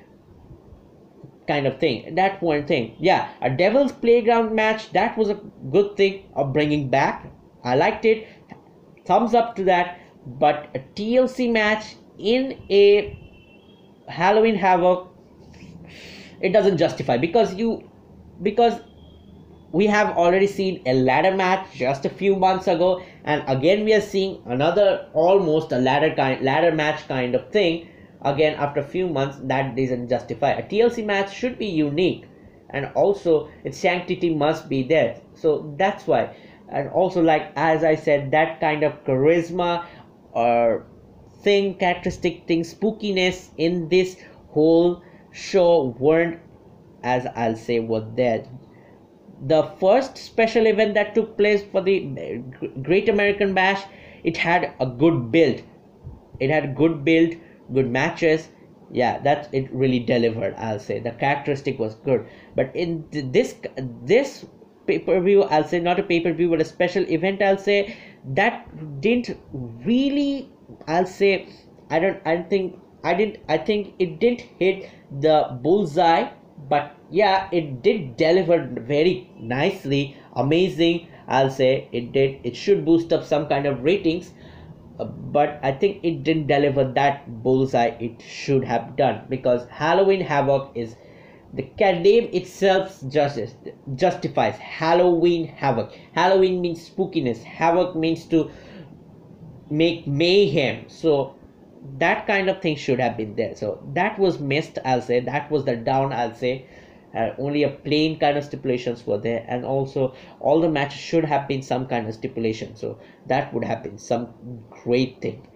kind 1.47 1.65
of 1.67 1.79
thing. 1.79 2.15
That 2.15 2.41
one 2.41 2.65
thing. 2.65 2.95
Yeah 2.99 3.29
a 3.41 3.49
devil's 3.49 3.91
playground 3.91 4.53
match 4.55 4.91
that 4.91 5.17
was 5.17 5.29
a 5.29 5.39
good 5.71 5.95
thing 5.95 6.23
of 6.35 6.53
bringing 6.53 6.89
back. 6.89 7.31
I 7.63 7.75
liked 7.75 8.05
it. 8.05 8.27
Thumbs 9.05 9.33
up 9.33 9.55
to 9.55 9.63
that. 9.65 9.99
But 10.25 10.69
a 10.75 10.79
tlc 10.79 11.51
match 11.51 11.95
in 12.19 12.61
a 12.69 13.17
Halloween 14.07 14.55
Havoc 14.55 15.11
it 16.41 16.51
doesn't 16.53 16.77
justify 16.77 17.17
because 17.17 17.53
you 17.53 17.89
because 18.41 18.81
we 19.71 19.87
have 19.87 20.17
already 20.17 20.47
seen 20.47 20.81
a 20.85 20.93
ladder 20.93 21.35
match 21.35 21.65
just 21.73 22.05
a 22.05 22.09
few 22.09 22.35
months 22.35 22.67
ago 22.67 23.01
and 23.23 23.43
again 23.47 23.85
we 23.85 23.93
are 23.93 24.01
seeing 24.01 24.41
another 24.45 25.07
almost 25.13 25.71
a 25.71 25.77
ladder 25.77 26.13
kind 26.15 26.43
ladder 26.43 26.71
match 26.71 27.07
kind 27.07 27.35
of 27.35 27.49
thing. 27.51 27.87
Again 28.23 28.55
after 28.55 28.81
a 28.81 28.83
few 28.83 29.07
months 29.07 29.39
that 29.43 29.75
doesn't 29.75 30.09
justify. 30.09 30.51
A 30.51 30.63
TLC 30.63 31.05
match 31.05 31.33
should 31.33 31.57
be 31.57 31.65
unique 31.65 32.25
and 32.69 32.91
also 32.95 33.49
its 33.63 33.77
sanctity 33.77 34.35
must 34.35 34.69
be 34.69 34.83
there. 34.83 35.19
So 35.33 35.73
that's 35.77 36.05
why. 36.05 36.35
And 36.69 36.89
also 36.89 37.21
like 37.21 37.51
as 37.55 37.83
I 37.83 37.95
said 37.95 38.31
that 38.31 38.59
kind 38.59 38.83
of 38.83 39.03
charisma 39.05 39.85
or 40.33 40.85
thing, 41.43 41.75
characteristic 41.75 42.47
thing, 42.47 42.63
spookiness 42.63 43.49
in 43.57 43.89
this 43.89 44.17
whole 44.49 45.01
show 45.31 45.95
weren't, 45.99 46.39
as 47.03 47.27
I'll 47.35 47.55
say, 47.55 47.79
were 47.79 48.05
there. 48.15 48.45
The 49.47 49.63
first 49.79 50.17
special 50.17 50.67
event 50.67 50.93
that 50.93 51.15
took 51.15 51.35
place 51.37 51.63
for 51.63 51.81
the 51.81 52.43
Great 52.81 53.09
American 53.09 53.53
Bash, 53.53 53.83
it 54.23 54.37
had 54.37 54.73
a 54.79 54.85
good 54.85 55.31
build. 55.31 55.61
It 56.39 56.49
had 56.49 56.75
good 56.75 57.03
build, 57.03 57.35
good 57.73 57.89
matches. 57.89 58.49
Yeah, 58.93 59.19
that 59.19 59.47
it 59.53 59.73
really 59.73 59.99
delivered. 59.99 60.53
I'll 60.57 60.79
say 60.79 60.99
the 60.99 61.11
characteristic 61.11 61.79
was 61.79 61.95
good, 61.95 62.25
but 62.55 62.75
in 62.75 63.05
this 63.09 63.55
this 64.03 64.45
pay 64.85 64.99
per 64.99 65.21
view, 65.21 65.43
I'll 65.43 65.63
say 65.63 65.79
not 65.79 65.99
a 65.99 66.03
pay 66.03 66.19
per 66.19 66.33
view, 66.33 66.49
but 66.49 66.59
a 66.59 66.65
special 66.65 67.03
event. 67.09 67.41
I'll 67.41 67.57
say 67.57 67.95
that 68.33 68.67
didn't 68.99 69.37
really 69.53 70.51
I'll 70.87 71.05
say 71.05 71.47
I 71.89 71.99
don't 71.99 72.21
I 72.25 72.35
don't 72.35 72.49
think 72.49 72.79
I 73.03 73.13
didn't 73.13 73.37
I 73.49 73.57
think 73.57 73.93
it 73.99 74.19
didn't 74.19 74.41
hit 74.59 74.89
the 75.11 75.57
bullseye 75.61 76.29
but 76.69 76.95
yeah 77.09 77.49
it 77.51 77.81
did 77.81 78.17
deliver 78.17 78.57
very 78.93 79.29
nicely 79.39 80.17
amazing 80.33 81.07
I'll 81.27 81.49
say 81.49 81.87
it 81.91 82.11
did 82.11 82.39
it 82.43 82.55
should 82.55 82.85
boost 82.85 83.11
up 83.13 83.23
some 83.23 83.47
kind 83.47 83.65
of 83.65 83.83
ratings 83.83 84.33
uh, 84.99 85.05
but 85.05 85.59
I 85.63 85.71
think 85.71 86.03
it 86.03 86.23
didn't 86.23 86.47
deliver 86.47 86.83
that 86.83 87.43
bullseye 87.43 87.93
it 87.99 88.21
should 88.21 88.63
have 88.63 88.95
done 88.95 89.25
because 89.29 89.67
Halloween 89.67 90.21
Havoc 90.21 90.71
is 90.75 90.95
the 91.53 91.63
name 91.81 92.29
itself 92.31 93.03
just 93.09 93.37
justifies 93.95 94.55
Halloween 94.57 95.47
Havoc. 95.47 95.91
Halloween 96.13 96.61
means 96.61 96.89
spookiness. 96.89 97.43
Havoc 97.43 97.95
means 97.95 98.25
to 98.27 98.49
make 99.71 100.05
mayhem. 100.05 100.89
So 100.89 101.35
that 101.97 102.27
kind 102.27 102.49
of 102.49 102.61
thing 102.61 102.75
should 102.75 102.99
have 102.99 103.17
been 103.17 103.35
there. 103.35 103.55
So 103.55 103.81
that 103.93 104.19
was 104.19 104.39
missed 104.39 104.77
i'll 104.85 105.01
say. 105.01 105.19
That 105.19 105.49
was 105.49 105.65
the 105.65 105.75
down 105.75 106.13
i'll 106.13 106.35
say. 106.35 106.65
Uh, 107.15 107.31
only 107.39 107.63
a 107.63 107.69
plain 107.69 108.17
kind 108.19 108.37
of 108.37 108.43
stipulations 108.43 109.05
were 109.05 109.17
there. 109.17 109.45
And 109.47 109.65
also 109.65 110.13
all 110.39 110.61
the 110.61 110.69
matches 110.69 110.99
should 110.99 111.25
have 111.25 111.47
been 111.47 111.61
some 111.61 111.87
kind 111.87 112.07
of 112.07 112.13
stipulation. 112.13 112.75
So 112.75 112.99
that 113.27 113.53
would 113.53 113.63
have 113.63 113.83
been 113.83 113.97
some 113.97 114.33
great 114.69 115.21
thing. 115.21 115.47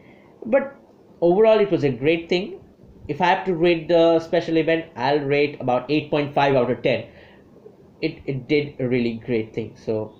But 0.46 0.76
overall 1.22 1.60
it 1.60 1.72
was 1.72 1.84
a 1.84 1.92
great 1.92 2.30
thing. 2.30 2.60
If 3.08 3.22
i 3.22 3.28
have 3.28 3.46
to 3.46 3.54
rate 3.54 3.88
the 3.88 4.20
special 4.20 4.58
event 4.58 4.86
i'll 4.96 5.20
rate 5.20 5.58
about 5.62 5.88
8.5 5.90 6.56
out 6.58 6.72
of 6.72 6.82
10 6.82 7.06
it, 8.02 8.22
it 8.26 8.48
did 8.48 8.74
a 8.80 8.88
really 8.88 9.14
great 9.14 9.54
thing. 9.54 9.76
So 9.76 10.16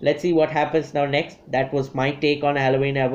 let's 0.00 0.22
see 0.22 0.32
what 0.32 0.50
happens 0.50 0.94
now 0.94 1.04
next. 1.04 1.38
That 1.50 1.72
was 1.72 1.94
my 1.94 2.12
take 2.12 2.42
on 2.42 2.56
halloween 2.56 2.96
uh, 2.96 3.08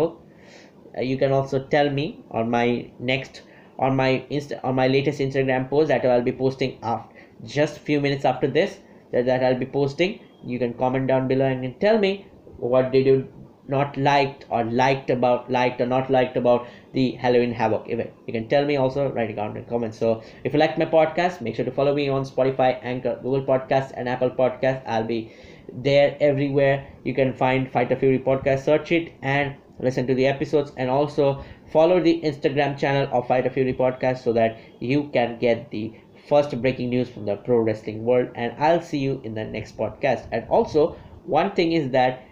Uh, 0.98 1.02
you 1.02 1.18
can 1.18 1.32
also 1.32 1.60
tell 1.60 1.90
me 1.90 2.24
on 2.32 2.50
my 2.50 2.90
next 3.00 3.42
on 3.78 3.96
my 3.96 4.24
insta 4.32 4.60
on 4.64 4.76
my 4.76 4.88
latest 4.88 5.20
instagram 5.20 5.70
post 5.70 5.90
that 5.90 6.06
i'll 6.06 6.22
be 6.22 6.32
posting 6.32 6.78
after 6.82 7.16
just 7.44 7.80
few 7.80 8.00
minutes 8.00 8.24
after 8.24 8.48
this 8.48 8.80
that, 9.12 9.26
that 9.26 9.44
i'll 9.44 9.60
be 9.60 9.66
posting. 9.66 10.20
You 10.44 10.60
can 10.60 10.74
comment 10.74 11.08
down 11.08 11.28
below 11.28 11.46
and 11.46 11.80
tell 11.80 11.98
me 11.98 12.28
what 12.58 12.92
did 12.92 13.06
you 13.06 13.28
not 13.68 13.98
liked 13.98 14.46
or 14.50 14.64
liked 14.64 15.10
about 15.10 15.50
liked 15.50 15.82
or 15.82 15.88
not 15.88 16.10
liked 16.10 16.38
about 16.38 16.68
the 16.94 17.12
halloween 17.12 17.52
havoc 17.52 17.90
event. 17.90 18.12
You 18.28 18.34
can 18.34 18.48
tell 18.48 18.64
me 18.66 18.76
also 18.76 19.12
write 19.12 19.32
it 19.32 19.36
down 19.36 19.58
in 19.58 19.66
comments. 19.66 19.98
So 19.98 20.22
if 20.44 20.54
you 20.54 20.60
like 20.60 20.78
my 20.78 20.86
podcast 20.86 21.42
make 21.42 21.56
sure 21.56 21.66
to 21.66 21.72
follow 21.72 21.96
me 21.96 22.08
on 22.10 22.24
spotify 22.26 22.78
anchor 22.84 23.20
google 23.24 23.42
podcast 23.42 23.92
and 23.96 24.08
apple 24.08 24.30
podcast 24.30 24.84
i'll 24.86 25.04
be 25.04 25.32
there 25.74 26.16
everywhere. 26.20 26.86
You 27.04 27.14
can 27.16 27.34
find 27.34 27.72
fighter 27.72 27.96
fury 27.96 28.20
podcast 28.20 28.60
search 28.66 28.92
it 28.92 29.14
and 29.22 29.56
listen 29.80 30.08
to 30.08 30.16
the 30.16 30.28
episodes 30.28 30.72
and 30.78 30.90
also 30.90 31.44
follow 31.72 32.00
the 32.00 32.22
Instagram 32.22 32.78
channel 32.78 33.10
of 33.12 33.28
Fighter 33.28 33.50
Fury 33.50 33.74
Podcast 33.74 34.24
so 34.24 34.34
that 34.34 34.58
you 34.80 35.10
can 35.14 35.38
get 35.40 35.72
the 35.72 35.94
first 36.28 36.60
breaking 36.62 36.90
news 36.90 37.10
from 37.10 37.26
the 37.26 37.36
pro 37.36 37.58
wrestling 37.58 38.04
world. 38.04 38.30
And 38.36 38.54
I'll 38.58 38.82
see 38.82 39.00
you 39.00 39.22
in 39.24 39.34
the 39.34 39.44
next 39.44 39.78
podcast. 39.78 40.28
And 40.32 40.48
also, 40.50 40.98
one 41.26 41.52
thing 41.52 41.74
is 41.74 41.92
that 41.92 42.24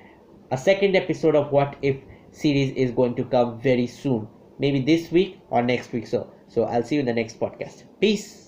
a 0.52 0.58
second 0.58 0.96
episode 0.96 1.36
of 1.36 1.52
What 1.52 1.76
If 1.82 1.98
series 2.32 2.76
is 2.76 2.92
going 2.92 3.16
to 3.16 3.24
come 3.24 3.60
very 3.60 3.88
soon, 3.88 4.28
maybe 4.60 4.82
this 4.82 5.12
week 5.12 5.40
or 5.50 5.62
next 5.62 5.92
week. 5.92 6.08
So, 6.08 6.32
so 6.48 6.64
I'll 6.64 6.84
see 6.84 6.96
you 6.96 7.02
in 7.02 7.08
the 7.08 7.14
next 7.14 7.40
podcast. 7.40 7.84
Peace. 8.00 8.43